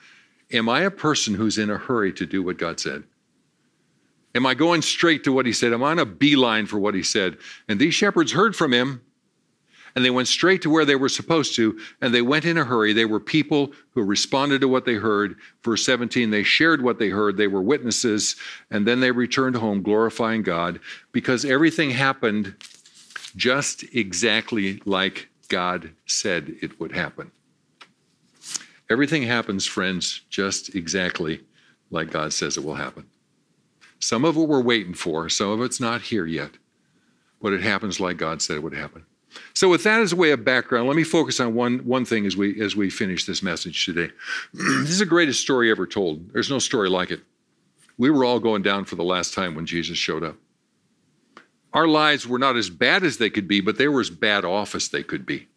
Am 0.52 0.68
I 0.68 0.82
a 0.82 0.90
person 0.90 1.34
who's 1.34 1.56
in 1.56 1.70
a 1.70 1.78
hurry 1.78 2.12
to 2.12 2.26
do 2.26 2.42
what 2.42 2.58
God 2.58 2.78
said? 2.78 3.04
Am 4.34 4.44
I 4.44 4.54
going 4.54 4.82
straight 4.82 5.24
to 5.24 5.32
what 5.32 5.46
He 5.46 5.52
said? 5.52 5.72
Am 5.72 5.82
I 5.82 5.92
on 5.92 5.98
a 5.98 6.06
beeline 6.06 6.66
for 6.66 6.78
what 6.78 6.94
He 6.94 7.02
said? 7.02 7.38
And 7.68 7.80
these 7.80 7.94
shepherds 7.94 8.32
heard 8.32 8.54
from 8.54 8.72
Him 8.72 9.00
and 9.94 10.04
they 10.04 10.10
went 10.10 10.28
straight 10.28 10.62
to 10.62 10.70
where 10.70 10.84
they 10.84 10.96
were 10.96 11.08
supposed 11.08 11.54
to, 11.56 11.78
and 12.00 12.14
they 12.14 12.22
went 12.22 12.44
in 12.44 12.58
a 12.58 12.64
hurry. 12.64 12.92
They 12.92 13.04
were 13.04 13.20
people 13.20 13.72
who 13.90 14.02
responded 14.02 14.60
to 14.62 14.68
what 14.68 14.84
they 14.84 14.94
heard. 14.94 15.36
Verse 15.62 15.84
17, 15.84 16.30
they 16.30 16.42
shared 16.42 16.82
what 16.82 16.98
they 16.98 17.10
heard, 17.10 17.36
they 17.36 17.46
were 17.46 17.62
witnesses, 17.62 18.36
and 18.70 18.86
then 18.86 19.00
they 19.00 19.10
returned 19.10 19.56
home 19.56 19.82
glorifying 19.82 20.42
God 20.42 20.80
because 21.12 21.44
everything 21.44 21.90
happened 21.90 22.54
just 23.36 23.84
exactly 23.94 24.80
like 24.84 25.28
God 25.48 25.90
said 26.06 26.56
it 26.62 26.80
would 26.80 26.92
happen. 26.92 27.30
Everything 28.92 29.22
happens, 29.22 29.64
friends, 29.64 30.20
just 30.28 30.74
exactly 30.74 31.40
like 31.90 32.10
God 32.10 32.30
says 32.34 32.58
it 32.58 32.62
will 32.62 32.74
happen. 32.74 33.06
Some 34.00 34.22
of 34.22 34.36
it 34.36 34.46
we're 34.46 34.60
waiting 34.60 34.92
for, 34.92 35.30
some 35.30 35.48
of 35.48 35.62
it's 35.62 35.80
not 35.80 36.02
here 36.02 36.26
yet, 36.26 36.50
but 37.40 37.54
it 37.54 37.62
happens 37.62 38.00
like 38.00 38.18
God 38.18 38.42
said 38.42 38.58
it 38.58 38.62
would 38.62 38.74
happen. 38.74 39.06
So, 39.54 39.70
with 39.70 39.82
that 39.84 40.02
as 40.02 40.12
a 40.12 40.16
way 40.16 40.32
of 40.32 40.44
background, 40.44 40.88
let 40.88 40.96
me 40.96 41.04
focus 41.04 41.40
on 41.40 41.54
one, 41.54 41.78
one 41.86 42.04
thing 42.04 42.26
as 42.26 42.36
we, 42.36 42.60
as 42.60 42.76
we 42.76 42.90
finish 42.90 43.24
this 43.24 43.42
message 43.42 43.86
today. 43.86 44.10
this 44.52 44.90
is 44.90 44.98
the 44.98 45.06
greatest 45.06 45.40
story 45.40 45.70
ever 45.70 45.86
told. 45.86 46.30
There's 46.34 46.50
no 46.50 46.58
story 46.58 46.90
like 46.90 47.10
it. 47.10 47.22
We 47.96 48.10
were 48.10 48.26
all 48.26 48.40
going 48.40 48.60
down 48.60 48.84
for 48.84 48.96
the 48.96 49.04
last 49.04 49.32
time 49.32 49.54
when 49.54 49.64
Jesus 49.64 49.96
showed 49.96 50.22
up. 50.22 50.36
Our 51.72 51.88
lives 51.88 52.28
were 52.28 52.38
not 52.38 52.58
as 52.58 52.68
bad 52.68 53.04
as 53.04 53.16
they 53.16 53.30
could 53.30 53.48
be, 53.48 53.62
but 53.62 53.78
they 53.78 53.88
were 53.88 54.02
as 54.02 54.10
bad 54.10 54.44
off 54.44 54.74
as 54.74 54.90
they 54.90 55.02
could 55.02 55.24
be. 55.24 55.48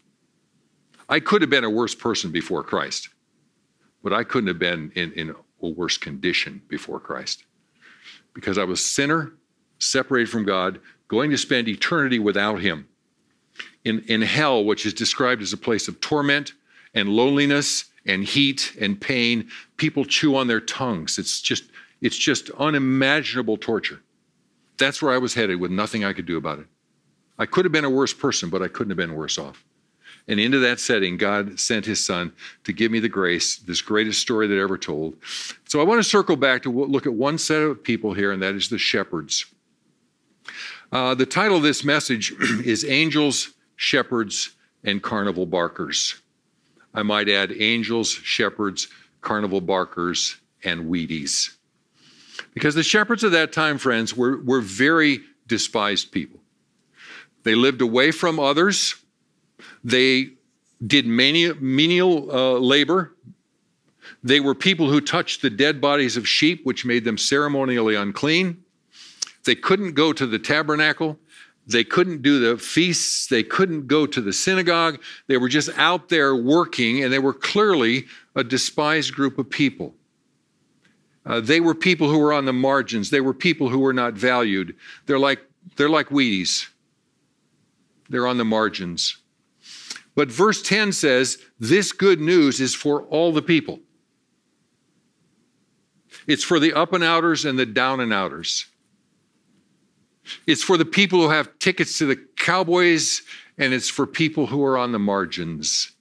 I 1.09 1.19
could 1.19 1.41
have 1.41 1.49
been 1.49 1.65
a 1.65 1.69
worse 1.69 1.93
person 1.93 2.31
before 2.31 2.63
Christ, 2.63 3.09
but 4.05 4.13
I 4.13 4.23
couldn't 4.23 4.49
have 4.49 4.59
been 4.59 4.91
in, 4.93 5.11
in 5.13 5.35
a 5.63 5.67
worse 5.67 5.97
condition 5.97 6.61
before 6.67 6.99
Christ 6.99 7.43
because 8.35 8.59
I 8.59 8.63
was 8.63 8.79
a 8.79 8.83
sinner, 8.83 9.33
separated 9.79 10.29
from 10.29 10.45
God, 10.45 10.79
going 11.07 11.31
to 11.31 11.39
spend 11.39 11.67
eternity 11.67 12.19
without 12.19 12.61
Him 12.61 12.87
in, 13.83 14.01
in 14.01 14.21
hell, 14.21 14.63
which 14.63 14.85
is 14.85 14.93
described 14.93 15.41
as 15.41 15.53
a 15.53 15.57
place 15.57 15.87
of 15.87 15.99
torment 16.01 16.53
and 16.93 17.09
loneliness 17.09 17.85
and 18.05 18.23
heat 18.23 18.77
and 18.79 19.01
pain. 19.01 19.49
People 19.77 20.05
chew 20.05 20.35
on 20.35 20.45
their 20.45 20.61
tongues. 20.61 21.17
It's 21.17 21.41
just, 21.41 21.63
it's 21.99 22.17
just 22.17 22.51
unimaginable 22.59 23.57
torture. 23.57 24.01
That's 24.77 25.01
where 25.01 25.15
I 25.15 25.17
was 25.17 25.33
headed 25.33 25.59
with 25.59 25.71
nothing 25.71 26.05
I 26.05 26.13
could 26.13 26.27
do 26.27 26.37
about 26.37 26.59
it. 26.59 26.67
I 27.39 27.47
could 27.47 27.65
have 27.65 27.71
been 27.71 27.85
a 27.85 27.89
worse 27.89 28.13
person, 28.13 28.51
but 28.51 28.61
I 28.61 28.67
couldn't 28.67 28.91
have 28.91 28.97
been 28.97 29.15
worse 29.15 29.39
off. 29.39 29.65
And 30.27 30.39
into 30.39 30.59
that 30.59 30.79
setting, 30.79 31.17
God 31.17 31.59
sent 31.59 31.85
his 31.85 32.03
son 32.03 32.33
to 32.63 32.73
give 32.73 32.91
me 32.91 32.99
the 32.99 33.09
grace, 33.09 33.57
this 33.57 33.81
greatest 33.81 34.21
story 34.21 34.47
that 34.47 34.57
ever 34.57 34.77
told. 34.77 35.15
So 35.65 35.79
I 35.79 35.83
want 35.83 35.99
to 35.99 36.09
circle 36.09 36.35
back 36.35 36.63
to 36.63 36.71
look 36.71 37.05
at 37.05 37.13
one 37.13 37.37
set 37.37 37.61
of 37.61 37.83
people 37.83 38.13
here, 38.13 38.31
and 38.31 38.41
that 38.41 38.55
is 38.55 38.69
the 38.69 38.79
shepherds. 38.79 39.45
Uh, 40.91 41.13
the 41.13 41.25
title 41.25 41.57
of 41.57 41.63
this 41.63 41.83
message 41.83 42.31
is 42.65 42.83
Angels, 42.85 43.51
Shepherds, 43.75 44.51
and 44.83 45.01
Carnival 45.03 45.45
Barkers. 45.45 46.21
I 46.93 47.03
might 47.03 47.27
add 47.27 47.51
angels, 47.51 48.09
shepherds, 48.09 48.87
carnival 49.21 49.59
barkers, 49.59 50.37
and 50.63 50.85
Wheaties. 50.85 51.55
Because 52.53 52.73
the 52.73 52.83
shepherds 52.83 53.23
of 53.23 53.33
that 53.33 53.51
time, 53.51 53.77
friends, 53.77 54.15
were, 54.15 54.37
were 54.37 54.61
very 54.61 55.19
despised 55.47 56.11
people. 56.11 56.39
They 57.43 57.53
lived 57.53 57.81
away 57.81 58.11
from 58.11 58.39
others. 58.39 58.95
They 59.85 60.31
did 60.85 61.05
menial 61.05 62.31
uh, 62.31 62.57
labor. 62.57 63.13
They 64.23 64.39
were 64.39 64.55
people 64.55 64.89
who 64.89 64.99
touched 64.99 65.43
the 65.43 65.51
dead 65.51 65.79
bodies 65.79 66.17
of 66.17 66.27
sheep, 66.27 66.65
which 66.65 66.85
made 66.85 67.05
them 67.05 67.19
ceremonially 67.19 67.93
unclean. 67.93 68.63
They 69.45 69.53
couldn't 69.53 69.93
go 69.93 70.11
to 70.11 70.25
the 70.25 70.39
tabernacle. 70.39 71.19
They 71.67 71.83
couldn't 71.83 72.23
do 72.23 72.39
the 72.39 72.57
feasts. 72.57 73.27
They 73.27 73.43
couldn't 73.43 73.85
go 73.85 74.07
to 74.07 74.21
the 74.21 74.33
synagogue. 74.33 75.01
They 75.27 75.37
were 75.37 75.49
just 75.49 75.69
out 75.77 76.09
there 76.09 76.35
working, 76.35 77.03
and 77.03 77.13
they 77.13 77.19
were 77.19 77.33
clearly 77.33 78.07
a 78.35 78.43
despised 78.43 79.13
group 79.13 79.37
of 79.37 79.51
people. 79.51 79.93
Uh, 81.27 81.41
they 81.41 81.59
were 81.59 81.75
people 81.75 82.09
who 82.09 82.17
were 82.17 82.33
on 82.33 82.45
the 82.45 82.53
margins. 82.53 83.11
They 83.11 83.21
were 83.21 83.33
people 83.35 83.69
who 83.69 83.79
were 83.79 83.93
not 83.93 84.13
valued. 84.13 84.75
They're 85.05 85.19
like, 85.19 85.41
they're 85.75 85.89
like 85.89 86.09
Wheaties. 86.09 86.67
They're 88.09 88.27
on 88.27 88.37
the 88.37 88.45
margins. 88.45 89.17
But 90.15 90.29
verse 90.29 90.61
10 90.61 90.93
says, 90.93 91.37
This 91.59 91.91
good 91.91 92.21
news 92.21 92.61
is 92.61 92.73
for 92.73 93.03
all 93.03 93.33
the 93.33 93.41
people. 93.41 93.79
It's 96.25 96.43
for 96.43 96.59
the 96.59 96.73
up 96.73 96.93
and 96.93 97.03
outers 97.03 97.45
and 97.45 97.59
the 97.59 97.65
down 97.65 97.99
and 97.99 98.13
outers. 98.13 98.65
It's 100.47 100.63
for 100.63 100.77
the 100.77 100.85
people 100.85 101.21
who 101.21 101.29
have 101.29 101.59
tickets 101.59 101.99
to 101.99 102.05
the 102.05 102.15
Cowboys, 102.37 103.21
and 103.57 103.73
it's 103.73 103.89
for 103.89 104.07
people 104.07 104.47
who 104.47 104.63
are 104.63 104.77
on 104.77 104.91
the 104.91 104.99
margins. 104.99 105.91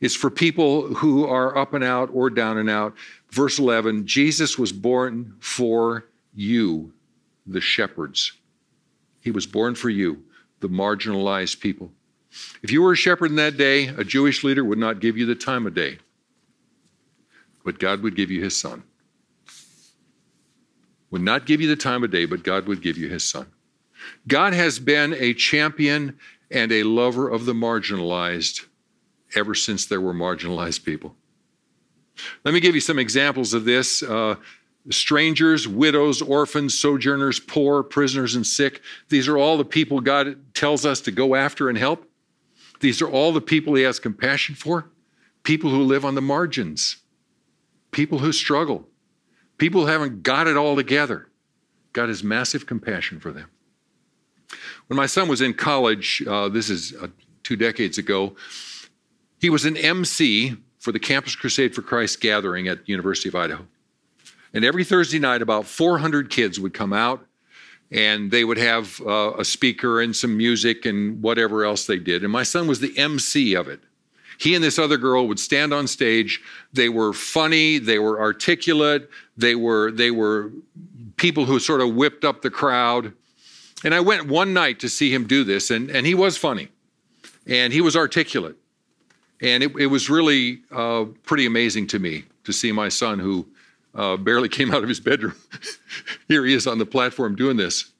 It's 0.00 0.14
for 0.14 0.30
people 0.30 0.94
who 0.94 1.26
are 1.26 1.56
up 1.56 1.74
and 1.74 1.84
out 1.84 2.10
or 2.12 2.30
down 2.30 2.58
and 2.58 2.70
out. 2.70 2.94
Verse 3.30 3.58
11 3.58 4.06
Jesus 4.06 4.58
was 4.58 4.72
born 4.72 5.34
for 5.40 6.06
you, 6.34 6.92
the 7.46 7.60
shepherds. 7.60 8.32
He 9.20 9.30
was 9.30 9.46
born 9.46 9.74
for 9.74 9.90
you, 9.90 10.22
the 10.60 10.68
marginalized 10.68 11.60
people. 11.60 11.90
If 12.62 12.70
you 12.70 12.82
were 12.82 12.92
a 12.92 12.96
shepherd 12.96 13.30
in 13.30 13.36
that 13.36 13.56
day, 13.56 13.88
a 13.88 14.04
Jewish 14.04 14.44
leader 14.44 14.64
would 14.64 14.78
not 14.78 15.00
give 15.00 15.16
you 15.18 15.26
the 15.26 15.34
time 15.34 15.66
of 15.66 15.74
day, 15.74 15.98
but 17.64 17.78
God 17.78 18.02
would 18.02 18.16
give 18.16 18.30
you 18.30 18.42
his 18.42 18.58
son 18.58 18.84
would 21.10 21.22
not 21.22 21.46
give 21.46 21.60
you 21.60 21.68
the 21.68 21.76
time 21.76 22.04
of 22.04 22.10
day, 22.10 22.24
but 22.24 22.42
God 22.42 22.66
would 22.66 22.82
give 22.82 22.96
you 22.96 23.08
his 23.08 23.28
son. 23.28 23.46
God 24.26 24.54
has 24.54 24.78
been 24.78 25.14
a 25.14 25.34
champion 25.34 26.18
and 26.50 26.72
a 26.72 26.84
lover 26.84 27.28
of 27.28 27.44
the 27.44 27.52
marginalized 27.52 28.66
ever 29.34 29.54
since 29.54 29.86
there 29.86 30.00
were 30.00 30.14
marginalized 30.14 30.84
people. 30.84 31.14
Let 32.44 32.54
me 32.54 32.60
give 32.60 32.74
you 32.74 32.80
some 32.80 32.98
examples 32.98 33.54
of 33.54 33.64
this. 33.64 34.02
Uh, 34.02 34.36
strangers, 34.90 35.68
widows, 35.68 36.22
orphans, 36.22 36.76
sojourners, 36.78 37.38
poor, 37.38 37.82
prisoners, 37.82 38.34
and 38.34 38.46
sick. 38.46 38.82
These 39.08 39.28
are 39.28 39.36
all 39.36 39.56
the 39.56 39.64
people 39.64 40.00
God 40.00 40.54
tells 40.54 40.86
us 40.86 41.00
to 41.02 41.10
go 41.10 41.34
after 41.34 41.68
and 41.68 41.76
help. 41.76 42.09
These 42.80 43.00
are 43.00 43.08
all 43.08 43.32
the 43.32 43.40
people 43.40 43.74
He 43.74 43.82
has 43.82 43.98
compassion 43.98 44.54
for. 44.54 44.90
People 45.42 45.70
who 45.70 45.82
live 45.82 46.04
on 46.04 46.14
the 46.14 46.20
margins, 46.20 46.96
people 47.92 48.18
who 48.18 48.32
struggle, 48.32 48.86
People 49.60 49.82
who 49.82 49.88
haven't 49.88 50.22
got 50.22 50.46
it 50.48 50.56
all 50.56 50.74
together. 50.74 51.28
God 51.92 52.08
has 52.08 52.24
massive 52.24 52.64
compassion 52.64 53.20
for 53.20 53.30
them. 53.30 53.50
When 54.86 54.96
my 54.96 55.04
son 55.04 55.28
was 55.28 55.42
in 55.42 55.52
college, 55.52 56.22
uh, 56.26 56.48
this 56.48 56.70
is 56.70 56.94
uh, 56.94 57.08
two 57.42 57.56
decades 57.56 57.98
ago, 57.98 58.34
he 59.38 59.50
was 59.50 59.66
an 59.66 59.76
MC 59.76 60.56
for 60.78 60.92
the 60.92 60.98
Campus 60.98 61.36
Crusade 61.36 61.74
for 61.74 61.82
Christ 61.82 62.22
gathering 62.22 62.68
at 62.68 62.88
University 62.88 63.28
of 63.28 63.34
Idaho. 63.34 63.66
And 64.54 64.64
every 64.64 64.82
Thursday 64.82 65.18
night, 65.18 65.42
about 65.42 65.66
400 65.66 66.30
kids 66.30 66.58
would 66.58 66.72
come 66.72 66.94
out 66.94 67.26
and 67.90 68.30
they 68.30 68.44
would 68.44 68.58
have 68.58 69.00
uh, 69.02 69.32
a 69.38 69.44
speaker 69.44 70.00
and 70.00 70.14
some 70.14 70.36
music 70.36 70.86
and 70.86 71.22
whatever 71.22 71.64
else 71.64 71.86
they 71.86 71.98
did. 71.98 72.22
And 72.22 72.32
my 72.32 72.44
son 72.44 72.66
was 72.66 72.80
the 72.80 72.96
MC 72.96 73.54
of 73.54 73.68
it. 73.68 73.80
He 74.38 74.54
and 74.54 74.64
this 74.64 74.78
other 74.78 74.96
girl 74.96 75.28
would 75.28 75.38
stand 75.38 75.74
on 75.74 75.86
stage. 75.86 76.40
They 76.72 76.88
were 76.88 77.12
funny, 77.12 77.78
they 77.78 77.98
were 77.98 78.20
articulate, 78.20 79.10
they 79.36 79.54
were 79.54 79.90
they 79.90 80.10
were 80.10 80.50
people 81.16 81.44
who 81.44 81.58
sort 81.58 81.82
of 81.82 81.94
whipped 81.94 82.24
up 82.24 82.40
the 82.40 82.50
crowd. 82.50 83.12
And 83.84 83.94
I 83.94 84.00
went 84.00 84.28
one 84.28 84.54
night 84.54 84.80
to 84.80 84.88
see 84.88 85.12
him 85.12 85.26
do 85.26 85.44
this, 85.44 85.70
and, 85.70 85.90
and 85.90 86.06
he 86.06 86.14
was 86.14 86.36
funny, 86.36 86.68
and 87.46 87.72
he 87.72 87.80
was 87.80 87.96
articulate. 87.96 88.56
And 89.42 89.62
it, 89.62 89.74
it 89.76 89.86
was 89.86 90.10
really 90.10 90.60
uh, 90.70 91.06
pretty 91.24 91.46
amazing 91.46 91.86
to 91.88 91.98
me 91.98 92.24
to 92.44 92.52
see 92.52 92.72
my 92.72 92.88
son, 92.90 93.18
who 93.18 93.46
uh, 93.94 94.16
barely 94.16 94.48
came 94.58 94.72
out 94.72 94.82
of 94.82 94.88
his 94.88 95.00
bedroom. 95.00 95.34
Here 96.30 96.44
he 96.44 96.54
is 96.54 96.68
on 96.68 96.78
the 96.78 96.86
platform 96.86 97.34
doing 97.34 97.56
this. 97.56 97.90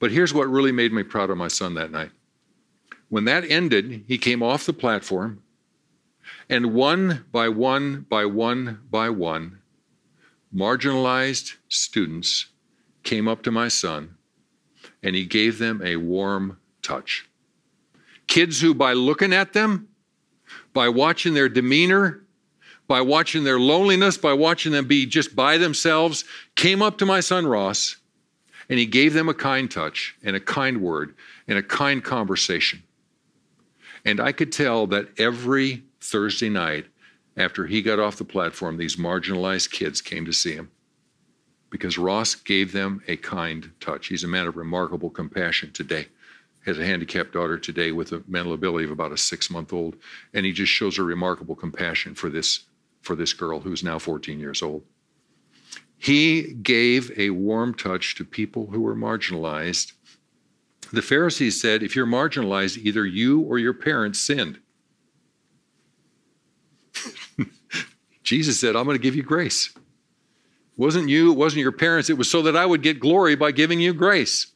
But 0.00 0.10
here's 0.10 0.34
what 0.34 0.50
really 0.50 0.72
made 0.72 0.92
me 0.92 1.04
proud 1.04 1.30
of 1.30 1.38
my 1.38 1.46
son 1.46 1.74
that 1.74 1.92
night. 1.92 2.10
When 3.08 3.24
that 3.26 3.48
ended, 3.48 4.02
he 4.08 4.18
came 4.18 4.42
off 4.42 4.66
the 4.66 4.72
platform, 4.72 5.40
and 6.50 6.74
one 6.74 7.24
by 7.30 7.50
one 7.50 8.04
by 8.10 8.24
one 8.24 8.80
by 8.90 9.10
one, 9.10 9.60
marginalized 10.52 11.54
students 11.68 12.46
came 13.04 13.28
up 13.28 13.44
to 13.44 13.52
my 13.52 13.68
son 13.68 14.16
and 15.00 15.14
he 15.14 15.24
gave 15.24 15.58
them 15.58 15.82
a 15.84 15.94
warm 15.94 16.58
touch. 16.82 17.28
Kids 18.26 18.60
who, 18.60 18.74
by 18.74 18.92
looking 18.92 19.32
at 19.32 19.52
them, 19.52 19.86
by 20.72 20.88
watching 20.88 21.34
their 21.34 21.48
demeanor, 21.48 22.23
by 22.86 23.00
watching 23.00 23.44
their 23.44 23.58
loneliness, 23.58 24.16
by 24.16 24.32
watching 24.32 24.72
them 24.72 24.86
be 24.86 25.06
just 25.06 25.34
by 25.34 25.58
themselves, 25.58 26.24
came 26.54 26.82
up 26.82 26.98
to 26.98 27.06
my 27.06 27.20
son 27.20 27.46
Ross 27.46 27.96
and 28.68 28.78
he 28.78 28.86
gave 28.86 29.12
them 29.12 29.28
a 29.28 29.34
kind 29.34 29.70
touch 29.70 30.16
and 30.22 30.36
a 30.36 30.40
kind 30.40 30.80
word 30.80 31.14
and 31.48 31.58
a 31.58 31.62
kind 31.62 32.02
conversation. 32.02 32.82
And 34.04 34.20
I 34.20 34.32
could 34.32 34.52
tell 34.52 34.86
that 34.88 35.08
every 35.18 35.82
Thursday 36.00 36.48
night 36.48 36.86
after 37.36 37.66
he 37.66 37.82
got 37.82 37.98
off 37.98 38.16
the 38.16 38.24
platform, 38.24 38.76
these 38.76 38.96
marginalized 38.96 39.70
kids 39.70 40.00
came 40.00 40.24
to 40.24 40.32
see 40.32 40.54
him 40.54 40.70
because 41.70 41.98
Ross 41.98 42.36
gave 42.36 42.70
them 42.72 43.02
a 43.08 43.16
kind 43.16 43.72
touch. 43.80 44.06
He's 44.06 44.22
a 44.22 44.28
man 44.28 44.46
of 44.46 44.56
remarkable 44.56 45.10
compassion 45.10 45.72
today. 45.72 46.06
Has 46.66 46.78
a 46.78 46.86
handicapped 46.86 47.32
daughter 47.32 47.58
today 47.58 47.92
with 47.92 48.12
a 48.12 48.22
mental 48.26 48.54
ability 48.54 48.84
of 48.84 48.90
about 48.90 49.12
a 49.12 49.18
six 49.18 49.50
month 49.50 49.72
old, 49.72 49.96
and 50.32 50.46
he 50.46 50.52
just 50.52 50.72
shows 50.72 50.98
a 50.98 51.02
remarkable 51.02 51.54
compassion 51.54 52.14
for 52.14 52.30
this, 52.30 52.60
for 53.04 53.14
this 53.14 53.32
girl 53.32 53.60
who's 53.60 53.84
now 53.84 53.98
14 53.98 54.40
years 54.40 54.62
old. 54.62 54.82
He 55.96 56.54
gave 56.54 57.16
a 57.16 57.30
warm 57.30 57.74
touch 57.74 58.14
to 58.16 58.24
people 58.24 58.66
who 58.66 58.80
were 58.80 58.96
marginalized 58.96 59.92
the 60.94 61.02
Pharisees 61.02 61.60
said, 61.60 61.82
if 61.82 61.96
you're 61.96 62.06
marginalized, 62.06 62.78
either 62.78 63.04
you 63.04 63.40
or 63.40 63.58
your 63.58 63.74
parents 63.74 64.20
sinned. 64.20 64.60
Jesus 68.22 68.60
said, 68.60 68.76
I'm 68.76 68.84
going 68.84 68.96
to 68.96 69.02
give 69.02 69.16
you 69.16 69.22
grace. 69.22 69.72
It 69.74 69.82
wasn't 70.78 71.08
you, 71.08 71.32
it 71.32 71.36
wasn't 71.36 71.62
your 71.62 71.72
parents, 71.72 72.10
it 72.10 72.18
was 72.18 72.30
so 72.30 72.42
that 72.42 72.56
I 72.56 72.64
would 72.66 72.82
get 72.82 73.00
glory 73.00 73.34
by 73.34 73.50
giving 73.52 73.80
you 73.80 73.92
grace. 73.92 74.48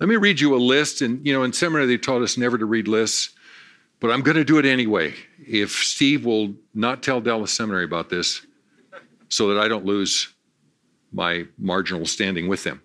Let 0.00 0.08
me 0.08 0.16
read 0.16 0.40
you 0.40 0.54
a 0.54 0.58
list. 0.58 1.02
And, 1.02 1.24
you 1.26 1.32
know, 1.32 1.42
in 1.42 1.52
seminary, 1.52 1.86
they 1.86 1.98
taught 1.98 2.22
us 2.22 2.36
never 2.36 2.58
to 2.58 2.66
read 2.66 2.88
lists, 2.88 3.34
but 4.04 4.12
I'm 4.12 4.20
going 4.20 4.36
to 4.36 4.44
do 4.44 4.58
it 4.58 4.66
anyway. 4.66 5.14
If 5.38 5.70
Steve 5.70 6.26
will 6.26 6.52
not 6.74 7.02
tell 7.02 7.22
Dallas 7.22 7.50
Seminary 7.50 7.84
about 7.84 8.10
this 8.10 8.46
so 9.30 9.48
that 9.48 9.58
I 9.58 9.66
don't 9.66 9.86
lose 9.86 10.34
my 11.10 11.46
marginal 11.56 12.04
standing 12.04 12.46
with 12.46 12.64
them. 12.64 12.82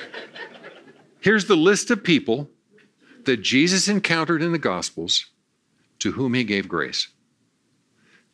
Here's 1.22 1.46
the 1.46 1.56
list 1.56 1.90
of 1.90 2.04
people 2.04 2.50
that 3.24 3.38
Jesus 3.38 3.88
encountered 3.88 4.42
in 4.42 4.52
the 4.52 4.58
Gospels 4.58 5.24
to 6.00 6.12
whom 6.12 6.34
he 6.34 6.44
gave 6.44 6.68
grace 6.68 7.08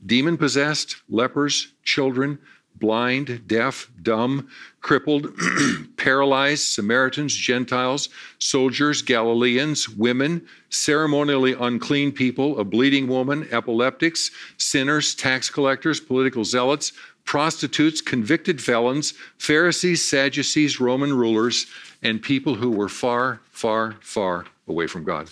demon 0.04 0.36
possessed, 0.36 0.96
lepers, 1.08 1.72
children, 1.84 2.40
blind, 2.78 3.42
deaf, 3.46 3.90
dumb, 4.02 4.48
crippled, 4.80 5.28
paralyzed, 5.96 6.64
Samaritans, 6.64 7.34
Gentiles, 7.34 8.08
soldiers, 8.38 9.02
Galileans, 9.02 9.88
women, 9.88 10.46
ceremonially 10.70 11.54
unclean 11.54 12.12
people, 12.12 12.58
a 12.58 12.64
bleeding 12.64 13.08
woman, 13.08 13.48
epileptics, 13.50 14.30
sinners, 14.58 15.14
tax 15.14 15.50
collectors, 15.50 16.00
political 16.00 16.44
zealots, 16.44 16.92
prostitutes, 17.24 18.00
convicted 18.00 18.62
felons, 18.62 19.14
Pharisees, 19.38 20.08
Sadducees, 20.08 20.80
Roman 20.80 21.12
rulers, 21.12 21.66
and 22.02 22.22
people 22.22 22.54
who 22.54 22.70
were 22.70 22.88
far, 22.88 23.40
far, 23.50 23.96
far 24.00 24.46
away 24.68 24.86
from 24.86 25.04
God. 25.04 25.28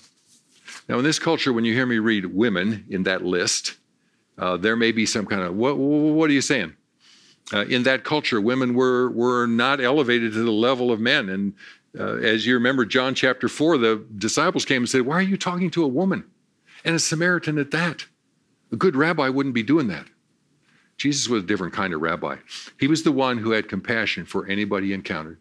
Now, 0.89 0.99
in 0.99 1.05
this 1.05 1.19
culture, 1.19 1.53
when 1.53 1.65
you 1.65 1.73
hear 1.73 1.87
me 1.87 1.99
read 1.99 2.27
women 2.27 2.85
in 2.91 3.05
that 3.05 3.25
list, 3.25 3.77
uh, 4.37 4.57
there 4.57 4.77
may 4.77 4.93
be 4.93 5.07
some 5.07 5.27
kind 5.27 5.43
of, 5.43 5.55
what, 5.55 5.79
what 5.79 6.29
are 6.29 6.33
you 6.33 6.41
saying? 6.41 6.75
Uh, 7.53 7.65
in 7.67 7.83
that 7.83 8.05
culture, 8.05 8.41
women 8.41 8.75
were, 8.75 9.11
were 9.11 9.47
not 9.47 9.81
elevated 9.81 10.33
to 10.33 10.43
the 10.43 10.51
level 10.51 10.91
of 10.91 10.99
men. 10.99 11.29
And 11.29 11.55
uh, 11.99 12.17
as 12.17 12.47
you 12.47 12.55
remember, 12.55 12.85
John 12.85 13.15
chapter 13.15 13.49
4, 13.49 13.79
the 13.79 14.05
disciples 14.17 14.65
came 14.65 14.83
and 14.83 14.89
said, 14.89 15.03
Why 15.03 15.17
are 15.17 15.23
you 15.23 15.37
talking 15.37 15.71
to 15.73 15.85
a 15.85 15.89
woman? 15.89 16.25
And 16.85 16.95
a 16.95 16.99
Samaritan 16.99 17.59
at 17.59 17.71
that. 17.73 18.07
A 18.73 18.77
good 18.77 18.97
rabbi 18.97 19.29
wouldn't 19.29 19.55
be 19.55 19.63
doing 19.63 19.89
that. 19.89 20.07
Jesus 20.97 21.29
was 21.29 21.43
a 21.43 21.47
different 21.47 21.75
kind 21.75 21.93
of 21.93 22.01
rabbi. 22.01 22.37
He 22.79 22.87
was 22.87 23.03
the 23.03 23.13
one 23.13 23.39
who 23.39 23.51
had 23.51 23.69
compassion 23.69 24.25
for 24.25 24.47
anybody 24.47 24.89
he 24.89 24.93
encountered. 24.93 25.39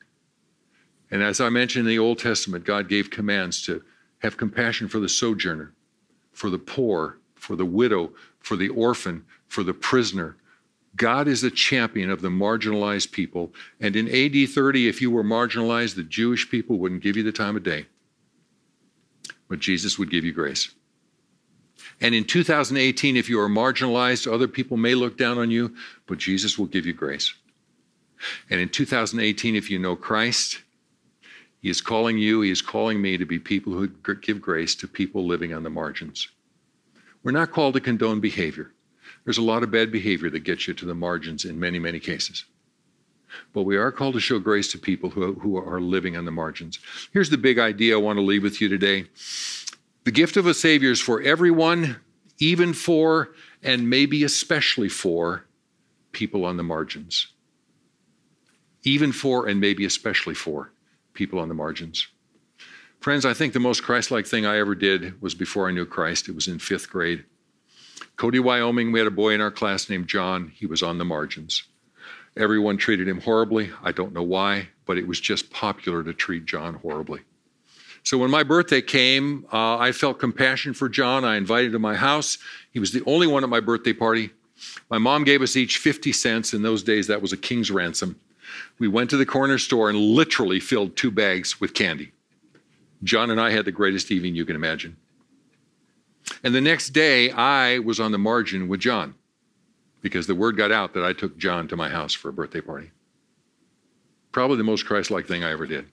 And 1.11 1.21
as 1.21 1.39
I 1.39 1.49
mentioned 1.49 1.87
in 1.87 1.89
the 1.89 1.99
Old 1.99 2.19
Testament, 2.19 2.65
God 2.65 2.89
gave 2.89 3.09
commands 3.09 3.61
to 3.63 3.83
have 4.19 4.37
compassion 4.37 4.87
for 4.87 4.99
the 4.99 5.09
sojourner, 5.09 5.73
for 6.31 6.49
the 6.49 6.57
poor, 6.57 7.19
for 7.35 7.55
the 7.55 7.65
widow, 7.65 8.11
for 8.39 8.55
the 8.55 8.69
orphan, 8.69 9.23
for 9.47 9.63
the 9.63 9.73
prisoner. 9.73 10.37
God 10.95 11.27
is 11.27 11.41
the 11.41 11.51
champion 11.51 12.09
of 12.09 12.21
the 12.21 12.29
marginalized 12.29 13.11
people. 13.11 13.51
And 13.79 13.95
in 13.95 14.07
AD 14.07 14.49
30, 14.49 14.87
if 14.87 15.01
you 15.01 15.09
were 15.09 15.23
marginalized, 15.23 15.95
the 15.95 16.03
Jewish 16.03 16.49
people 16.49 16.77
wouldn't 16.77 17.01
give 17.01 17.17
you 17.17 17.23
the 17.23 17.31
time 17.31 17.55
of 17.55 17.63
day. 17.63 17.87
But 19.49 19.59
Jesus 19.59 19.97
would 19.97 20.11
give 20.11 20.23
you 20.23 20.31
grace. 20.31 20.73
And 21.99 22.13
in 22.13 22.25
2018, 22.25 23.17
if 23.17 23.29
you 23.29 23.39
are 23.39 23.49
marginalized, 23.49 24.31
other 24.31 24.47
people 24.47 24.77
may 24.77 24.95
look 24.95 25.17
down 25.17 25.37
on 25.37 25.51
you, 25.51 25.75
but 26.05 26.17
Jesus 26.17 26.57
will 26.57 26.65
give 26.65 26.85
you 26.85 26.93
grace. 26.93 27.33
And 28.49 28.59
in 28.59 28.69
2018, 28.69 29.55
if 29.55 29.69
you 29.69 29.79
know 29.79 29.95
Christ, 29.95 30.61
He 31.61 31.69
is 31.69 31.81
calling 31.81 32.17
you, 32.17 32.41
He 32.41 32.51
is 32.51 32.61
calling 32.61 33.01
me 33.01 33.17
to 33.17 33.25
be 33.25 33.39
people 33.39 33.73
who 33.73 33.87
give 33.87 34.41
grace 34.41 34.75
to 34.75 34.87
people 34.87 35.25
living 35.25 35.53
on 35.53 35.63
the 35.63 35.69
margins. 35.69 36.27
We're 37.23 37.31
not 37.31 37.51
called 37.51 37.73
to 37.75 37.81
condone 37.81 38.19
behavior. 38.19 38.72
There's 39.25 39.37
a 39.37 39.43
lot 39.43 39.63
of 39.63 39.71
bad 39.71 39.91
behavior 39.91 40.29
that 40.29 40.43
gets 40.43 40.67
you 40.67 40.73
to 40.73 40.85
the 40.85 40.95
margins 40.95 41.45
in 41.45 41.59
many, 41.59 41.79
many 41.79 41.99
cases. 41.99 42.45
But 43.53 43.63
we 43.63 43.77
are 43.77 43.91
called 43.91 44.13
to 44.15 44.19
show 44.19 44.39
grace 44.39 44.71
to 44.71 44.77
people 44.77 45.09
who, 45.09 45.33
who 45.33 45.57
are 45.57 45.81
living 45.81 46.17
on 46.17 46.25
the 46.25 46.31
margins. 46.31 46.79
Here's 47.11 47.29
the 47.29 47.37
big 47.37 47.57
idea 47.57 47.95
I 47.95 48.01
want 48.01 48.17
to 48.17 48.23
leave 48.23 48.43
with 48.43 48.61
you 48.61 48.69
today 48.69 49.05
the 50.03 50.11
gift 50.11 50.35
of 50.35 50.45
a 50.45 50.53
Savior 50.53 50.91
is 50.91 50.99
for 50.99 51.21
everyone, 51.21 51.97
even 52.37 52.73
for, 52.73 53.29
and 53.61 53.89
maybe 53.89 54.23
especially 54.23 54.89
for, 54.89 55.45
people 56.11 56.43
on 56.43 56.57
the 56.57 56.63
margins. 56.63 57.27
Even 58.83 59.13
for, 59.13 59.47
and 59.47 59.61
maybe 59.61 59.85
especially 59.85 60.33
for, 60.33 60.71
people 61.13 61.39
on 61.39 61.47
the 61.47 61.53
margins. 61.53 62.07
Friends, 62.99 63.25
I 63.25 63.33
think 63.33 63.53
the 63.53 63.59
most 63.59 63.83
Christ 63.83 64.11
like 64.11 64.25
thing 64.25 64.45
I 64.45 64.57
ever 64.57 64.75
did 64.75 65.21
was 65.21 65.33
before 65.35 65.69
I 65.69 65.71
knew 65.71 65.85
Christ. 65.85 66.27
It 66.27 66.35
was 66.35 66.49
in 66.49 66.59
fifth 66.59 66.89
grade. 66.89 67.23
Cody, 68.15 68.39
Wyoming, 68.39 68.91
we 68.91 68.99
had 68.99 69.07
a 69.07 69.11
boy 69.11 69.33
in 69.33 69.41
our 69.41 69.51
class 69.51 69.89
named 69.89 70.07
John. 70.07 70.51
He 70.55 70.65
was 70.65 70.83
on 70.83 70.97
the 70.97 71.05
margins. 71.05 71.63
Everyone 72.37 72.77
treated 72.77 73.07
him 73.07 73.21
horribly. 73.21 73.71
I 73.83 73.91
don't 73.91 74.13
know 74.13 74.23
why, 74.23 74.69
but 74.85 74.97
it 74.97 75.07
was 75.07 75.19
just 75.19 75.51
popular 75.51 76.03
to 76.03 76.13
treat 76.13 76.45
John 76.45 76.75
horribly. 76.75 77.21
So 78.03 78.17
when 78.17 78.31
my 78.31 78.43
birthday 78.43 78.81
came, 78.81 79.45
uh, 79.51 79.77
I 79.77 79.91
felt 79.91 80.19
compassion 80.19 80.73
for 80.73 80.89
John. 80.89 81.23
I 81.23 81.37
invited 81.37 81.67
him 81.67 81.73
to 81.73 81.79
my 81.79 81.95
house. 81.95 82.37
He 82.71 82.79
was 82.79 82.91
the 82.91 83.03
only 83.05 83.27
one 83.27 83.43
at 83.43 83.49
my 83.49 83.59
birthday 83.59 83.93
party. 83.93 84.31
My 84.89 84.97
mom 84.97 85.23
gave 85.23 85.41
us 85.41 85.55
each 85.55 85.77
50 85.77 86.11
cents. 86.11 86.53
In 86.53 86.63
those 86.63 86.83
days, 86.83 87.07
that 87.07 87.21
was 87.21 87.33
a 87.33 87.37
king's 87.37 87.71
ransom. 87.71 88.19
We 88.77 88.87
went 88.87 89.09
to 89.11 89.17
the 89.17 89.25
corner 89.25 89.57
store 89.57 89.89
and 89.89 89.97
literally 89.97 90.59
filled 90.59 90.95
two 90.95 91.11
bags 91.11 91.61
with 91.61 91.73
candy. 91.73 92.11
John 93.03 93.31
and 93.31 93.39
I 93.39 93.51
had 93.51 93.65
the 93.65 93.71
greatest 93.71 94.11
evening 94.11 94.35
you 94.35 94.45
can 94.45 94.55
imagine. 94.55 94.97
And 96.43 96.53
the 96.53 96.61
next 96.61 96.89
day, 96.89 97.31
I 97.31 97.79
was 97.79 97.99
on 97.99 98.11
the 98.11 98.17
margin 98.17 98.67
with 98.67 98.79
John 98.79 99.15
because 100.01 100.27
the 100.27 100.35
word 100.35 100.57
got 100.57 100.71
out 100.71 100.93
that 100.93 101.03
I 101.03 101.13
took 101.13 101.37
John 101.37 101.67
to 101.69 101.77
my 101.77 101.89
house 101.89 102.13
for 102.13 102.29
a 102.29 102.33
birthday 102.33 102.61
party. 102.61 102.91
Probably 104.31 104.57
the 104.57 104.63
most 104.63 104.85
Christ 104.85 105.11
like 105.11 105.27
thing 105.27 105.43
I 105.43 105.51
ever 105.51 105.65
did. 105.65 105.85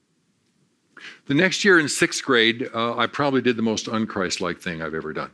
The 1.27 1.35
next 1.35 1.65
year 1.65 1.79
in 1.79 1.89
sixth 1.89 2.25
grade, 2.25 2.69
uh, 2.75 2.97
I 2.97 3.07
probably 3.07 3.41
did 3.41 3.57
the 3.57 3.63
most 3.63 3.87
unchrist 3.87 4.41
like 4.41 4.61
thing 4.61 4.83
I've 4.83 4.95
ever 4.95 5.13
done. 5.13 5.31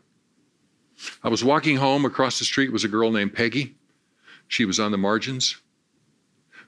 I 1.22 1.28
was 1.28 1.44
walking 1.44 1.76
home. 1.76 2.04
Across 2.04 2.38
the 2.38 2.44
street 2.44 2.72
was 2.72 2.84
a 2.84 2.88
girl 2.88 3.10
named 3.10 3.34
Peggy. 3.34 3.74
She 4.48 4.64
was 4.64 4.80
on 4.80 4.92
the 4.92 4.98
margins. 4.98 5.56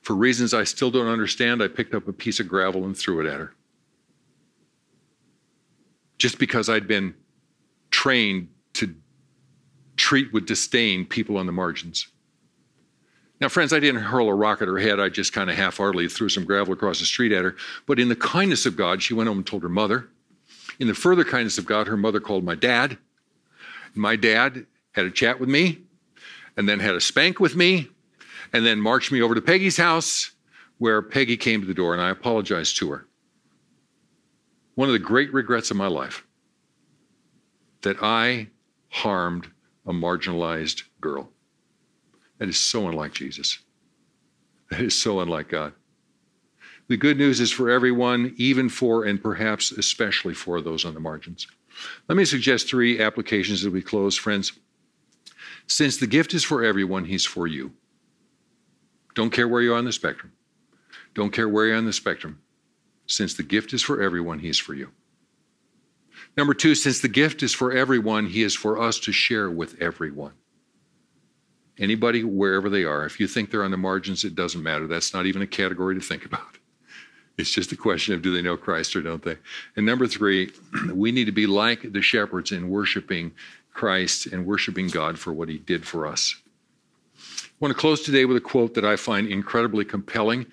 For 0.02 0.14
reasons 0.14 0.54
I 0.54 0.64
still 0.64 0.90
don't 0.90 1.08
understand, 1.08 1.62
I 1.62 1.68
picked 1.68 1.94
up 1.94 2.08
a 2.08 2.12
piece 2.12 2.40
of 2.40 2.48
gravel 2.48 2.84
and 2.84 2.96
threw 2.96 3.20
it 3.20 3.30
at 3.30 3.40
her 3.40 3.54
just 6.18 6.38
because 6.38 6.68
I'd 6.68 6.86
been 6.86 7.14
trained 7.90 8.48
to 8.74 8.94
treat 9.96 10.32
with 10.32 10.46
disdain 10.46 11.04
people 11.04 11.36
on 11.36 11.46
the 11.46 11.52
margins. 11.52 12.08
Now, 13.40 13.48
friends, 13.48 13.72
I 13.72 13.78
didn't 13.78 14.02
hurl 14.02 14.28
a 14.28 14.34
rock 14.34 14.62
at 14.62 14.68
her 14.68 14.78
head. 14.78 14.98
I 14.98 15.08
just 15.08 15.32
kind 15.32 15.48
of 15.48 15.56
half 15.56 15.76
heartedly 15.76 16.08
threw 16.08 16.28
some 16.28 16.44
gravel 16.44 16.72
across 16.72 16.98
the 16.98 17.06
street 17.06 17.32
at 17.32 17.44
her. 17.44 17.56
But 17.86 18.00
in 18.00 18.08
the 18.08 18.16
kindness 18.16 18.66
of 18.66 18.76
God, 18.76 19.02
she 19.02 19.14
went 19.14 19.28
home 19.28 19.38
and 19.38 19.46
told 19.46 19.62
her 19.62 19.68
mother. 19.68 20.08
In 20.80 20.88
the 20.88 20.94
further 20.94 21.24
kindness 21.24 21.58
of 21.58 21.66
God, 21.66 21.86
her 21.86 21.96
mother 21.96 22.20
called 22.20 22.44
my 22.44 22.54
dad. 22.54 22.98
My 23.94 24.16
dad 24.16 24.66
had 24.92 25.06
a 25.06 25.10
chat 25.10 25.38
with 25.38 25.48
me 25.48 25.78
and 26.56 26.68
then 26.68 26.80
had 26.80 26.94
a 26.94 27.00
spank 27.00 27.38
with 27.38 27.54
me 27.54 27.88
and 28.52 28.66
then 28.66 28.80
marched 28.80 29.12
me 29.12 29.22
over 29.22 29.34
to 29.34 29.40
Peggy's 29.40 29.76
house 29.76 30.32
where 30.78 31.02
Peggy 31.02 31.36
came 31.36 31.60
to 31.60 31.66
the 31.66 31.74
door 31.74 31.92
and 31.92 32.02
I 32.02 32.10
apologized 32.10 32.76
to 32.78 32.90
her 32.90 33.06
one 34.74 34.88
of 34.88 34.92
the 34.92 34.98
great 35.00 35.32
regrets 35.32 35.72
of 35.72 35.76
my 35.76 35.88
life 35.88 36.24
that 37.82 37.96
I 38.02 38.48
harmed 38.88 39.48
a 39.86 39.92
marginalized 39.92 40.82
girl. 41.00 41.30
That 42.38 42.48
is 42.48 42.58
so 42.58 42.88
unlike 42.88 43.14
Jesus. 43.14 43.58
That 44.70 44.80
is 44.80 45.00
so 45.00 45.20
unlike 45.20 45.48
God. 45.48 45.72
The 46.88 46.96
good 46.96 47.16
news 47.16 47.40
is 47.40 47.50
for 47.50 47.70
everyone, 47.70 48.34
even 48.36 48.68
for 48.68 49.04
and 49.04 49.22
perhaps 49.22 49.72
especially 49.72 50.34
for 50.34 50.60
those 50.60 50.84
on 50.84 50.94
the 50.94 51.00
margins. 51.00 51.46
Let 52.08 52.16
me 52.16 52.24
suggest 52.24 52.68
three 52.68 53.00
applications 53.00 53.64
as 53.64 53.72
we 53.72 53.82
close, 53.82 54.16
friends. 54.16 54.52
Since 55.66 55.98
the 55.98 56.06
gift 56.06 56.34
is 56.34 56.44
for 56.44 56.64
everyone, 56.64 57.06
He's 57.06 57.24
for 57.24 57.46
you. 57.46 57.72
Don't 59.14 59.30
care 59.30 59.48
where 59.48 59.62
you 59.62 59.74
are 59.74 59.78
on 59.78 59.84
the 59.84 59.92
spectrum. 59.92 60.32
Don't 61.14 61.32
care 61.32 61.48
where 61.48 61.66
you're 61.66 61.76
on 61.76 61.86
the 61.86 61.92
spectrum. 61.92 62.40
Since 63.08 63.34
the 63.34 63.42
gift 63.42 63.72
is 63.72 63.82
for 63.82 64.00
everyone, 64.00 64.38
he's 64.38 64.58
for 64.58 64.74
you. 64.74 64.92
Number 66.38 66.54
two, 66.54 66.76
since 66.76 67.00
the 67.00 67.08
gift 67.08 67.42
is 67.42 67.52
for 67.52 67.72
everyone, 67.72 68.26
He 68.26 68.44
is 68.44 68.54
for 68.54 68.80
us 68.80 69.00
to 69.00 69.10
share 69.10 69.50
with 69.50 69.74
everyone. 69.82 70.34
Anybody, 71.76 72.22
wherever 72.22 72.70
they 72.70 72.84
are, 72.84 73.04
if 73.04 73.18
you 73.18 73.26
think 73.26 73.50
they're 73.50 73.64
on 73.64 73.72
the 73.72 73.76
margins, 73.76 74.22
it 74.22 74.36
doesn't 74.36 74.62
matter. 74.62 74.86
That's 74.86 75.12
not 75.12 75.26
even 75.26 75.42
a 75.42 75.48
category 75.48 75.96
to 75.96 76.00
think 76.00 76.24
about. 76.24 76.42
It's 77.38 77.52
just 77.52 77.70
a 77.70 77.76
question 77.76 78.14
of 78.14 78.22
do 78.22 78.32
they 78.32 78.42
know 78.42 78.56
Christ 78.56 78.96
or 78.96 79.00
don't 79.00 79.22
they? 79.22 79.36
And 79.76 79.86
number 79.86 80.08
three, 80.08 80.50
we 80.92 81.12
need 81.12 81.26
to 81.26 81.32
be 81.32 81.46
like 81.46 81.92
the 81.92 82.02
shepherds 82.02 82.50
in 82.50 82.68
worshiping 82.68 83.30
Christ 83.72 84.26
and 84.26 84.44
worshiping 84.44 84.88
God 84.88 85.20
for 85.20 85.32
what 85.32 85.48
He 85.48 85.58
did 85.58 85.86
for 85.86 86.04
us. 86.08 86.34
I 87.16 87.54
want 87.60 87.72
to 87.72 87.80
close 87.80 88.02
today 88.02 88.24
with 88.24 88.36
a 88.36 88.40
quote 88.40 88.74
that 88.74 88.84
I 88.84 88.96
find 88.96 89.28
incredibly 89.28 89.84
compelling 89.84 90.46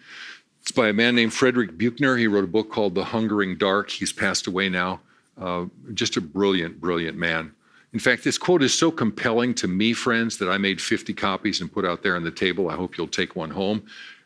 it's 0.62 0.72
by 0.72 0.90
a 0.90 0.94
man 0.94 1.16
named 1.16 1.34
Frederick 1.34 1.78
Buechner. 1.78 2.18
He 2.18 2.28
wrote 2.28 2.44
a 2.44 2.48
book 2.48 2.72
called 2.72 2.96
The 2.96 3.06
Hungering 3.06 3.56
Dark. 3.58 3.92
He's 3.92 4.14
passed 4.14 4.46
away 4.46 4.70
now. 4.70 5.02
Uh, 5.38 5.66
just 5.94 6.18
a 6.18 6.22
brilliant, 6.22 6.80
brilliant 6.80 7.18
man. 7.18 7.54
In 7.94 8.00
fact, 8.00 8.24
this 8.24 8.38
quote 8.38 8.62
is 8.62 8.74
so 8.74 8.92
compelling 8.92 9.54
to 9.56 9.68
me, 9.68 9.94
friends, 9.94 10.38
that 10.38 10.50
I 10.50 10.58
made 10.58 10.82
50 10.82 11.14
copies 11.14 11.62
and 11.62 11.72
put 11.72 11.86
out 11.86 12.04
there 12.04 12.16
on 12.16 12.24
the 12.24 12.32
table. 12.32 12.70
I 12.70 12.76
hope 12.76 12.98
you'll 12.98 13.08
take 13.08 13.36
one 13.36 13.50
home. 13.50 13.86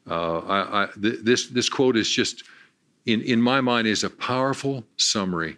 Uh, 0.09 0.39
I, 0.39 0.83
I, 0.83 0.87
th- 0.99 1.19
this, 1.21 1.47
this 1.47 1.69
quote 1.69 1.95
is 1.95 2.09
just, 2.09 2.43
in, 3.05 3.21
in 3.21 3.41
my 3.41 3.61
mind, 3.61 3.87
is 3.87 4.03
a 4.03 4.09
powerful 4.09 4.83
summary 4.97 5.57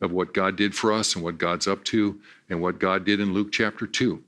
of 0.00 0.10
what 0.10 0.34
God 0.34 0.56
did 0.56 0.74
for 0.74 0.92
us 0.92 1.14
and 1.14 1.24
what 1.24 1.38
God's 1.38 1.68
up 1.68 1.84
to 1.84 2.20
and 2.50 2.60
what 2.60 2.78
God 2.78 3.04
did 3.04 3.20
in 3.20 3.32
Luke 3.32 3.52
chapter 3.52 3.86
2. 3.86 4.22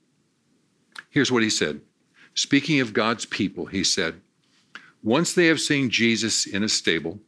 Here's 1.10 1.32
what 1.32 1.42
he 1.42 1.50
said 1.50 1.80
Speaking 2.34 2.80
of 2.80 2.92
God's 2.92 3.24
people, 3.24 3.66
he 3.66 3.82
said, 3.82 4.20
once 5.02 5.32
they 5.34 5.46
have 5.46 5.60
seen 5.60 5.88
Jesus 5.88 6.46
in 6.46 6.62
a 6.62 6.68
stable, 6.68 7.18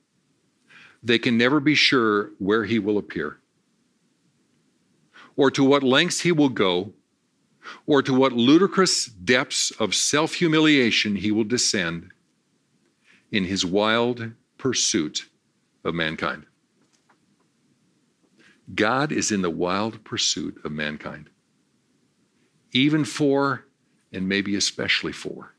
they 1.03 1.19
can 1.19 1.39
never 1.39 1.61
be 1.61 1.75
sure 1.75 2.31
where 2.39 2.65
he 2.65 2.79
will 2.79 2.99
appear, 2.99 3.39
or 5.37 5.51
to 5.51 5.65
what 5.65 5.83
lengths 5.83 6.21
he 6.21 6.33
will 6.33 6.49
go, 6.49 6.93
or 7.87 8.03
to 8.03 8.15
what 8.15 8.33
ludicrous 8.33 9.07
depths 9.07 9.71
of 9.73 9.95
self 9.95 10.35
humiliation 10.35 11.17
he 11.17 11.31
will 11.31 11.45
descend 11.45 12.11
in 13.31 13.45
his 13.45 13.65
wild 13.65 14.33
pursuit 14.57 15.29
of 15.85 15.95
mankind. 15.95 16.45
God 18.75 19.13
is 19.13 19.31
in 19.33 19.43
the 19.43 19.51
wild 19.51 20.05
pursuit 20.05 20.61
of 20.65 20.73
mankind, 20.73 21.31
even 22.73 23.05
for, 23.05 23.65
and 24.13 24.29
maybe 24.29 24.57
especially 24.57 25.13
for, 25.13 25.55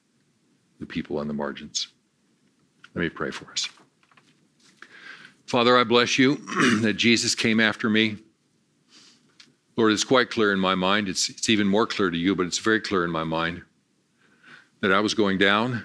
the 0.79 0.85
people 0.85 1.17
on 1.17 1.27
the 1.27 1.33
margins. 1.33 1.87
Let 2.93 3.01
me 3.01 3.09
pray 3.09 3.31
for 3.31 3.51
us. 3.51 3.69
Father, 5.49 5.75
I 5.75 5.83
bless 5.83 6.19
you 6.19 6.35
that 6.81 6.93
Jesus 6.95 7.33
came 7.33 7.59
after 7.59 7.89
me. 7.89 8.17
Lord, 9.75 9.91
it's 9.91 10.03
quite 10.03 10.29
clear 10.29 10.53
in 10.53 10.59
my 10.59 10.75
mind. 10.75 11.09
It's, 11.09 11.27
it's 11.27 11.49
even 11.49 11.67
more 11.67 11.87
clear 11.87 12.11
to 12.11 12.17
you, 12.17 12.35
but 12.35 12.45
it's 12.45 12.59
very 12.59 12.79
clear 12.79 13.03
in 13.03 13.09
my 13.09 13.23
mind 13.23 13.63
that 14.81 14.91
I 14.91 14.99
was 14.99 15.15
going 15.15 15.39
down, 15.39 15.83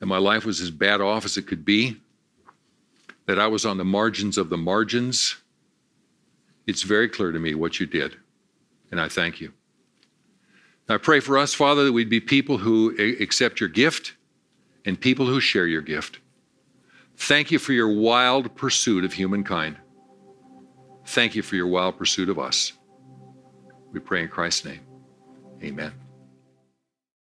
and 0.00 0.08
my 0.08 0.16
life 0.16 0.46
was 0.46 0.62
as 0.62 0.70
bad 0.70 1.02
off 1.02 1.26
as 1.26 1.36
it 1.36 1.46
could 1.46 1.66
be, 1.66 1.98
that 3.26 3.38
I 3.38 3.46
was 3.46 3.66
on 3.66 3.76
the 3.76 3.84
margins 3.84 4.38
of 4.38 4.48
the 4.48 4.56
margins. 4.56 5.36
It's 6.66 6.82
very 6.82 7.10
clear 7.10 7.30
to 7.30 7.38
me 7.38 7.54
what 7.54 7.78
you 7.78 7.84
did, 7.84 8.16
and 8.90 8.98
I 8.98 9.10
thank 9.10 9.38
you. 9.38 9.52
I 10.88 10.96
pray 10.96 11.20
for 11.20 11.36
us, 11.36 11.52
Father, 11.52 11.84
that 11.84 11.92
we'd 11.92 12.08
be 12.08 12.20
people 12.20 12.56
who 12.56 12.96
accept 13.20 13.60
your 13.60 13.68
gift 13.68 14.14
and 14.86 14.98
people 14.98 15.26
who 15.26 15.40
share 15.40 15.66
your 15.66 15.82
gift. 15.82 16.20
Thank 17.16 17.50
you 17.50 17.58
for 17.58 17.72
your 17.72 17.88
wild 17.88 18.54
pursuit 18.54 19.04
of 19.04 19.12
humankind. 19.12 19.76
Thank 21.06 21.34
you 21.34 21.42
for 21.42 21.56
your 21.56 21.66
wild 21.66 21.98
pursuit 21.98 22.28
of 22.28 22.38
us. 22.38 22.72
We 23.92 24.00
pray 24.00 24.22
in 24.22 24.28
Christ's 24.28 24.64
name. 24.64 24.80
Amen. 25.62 25.92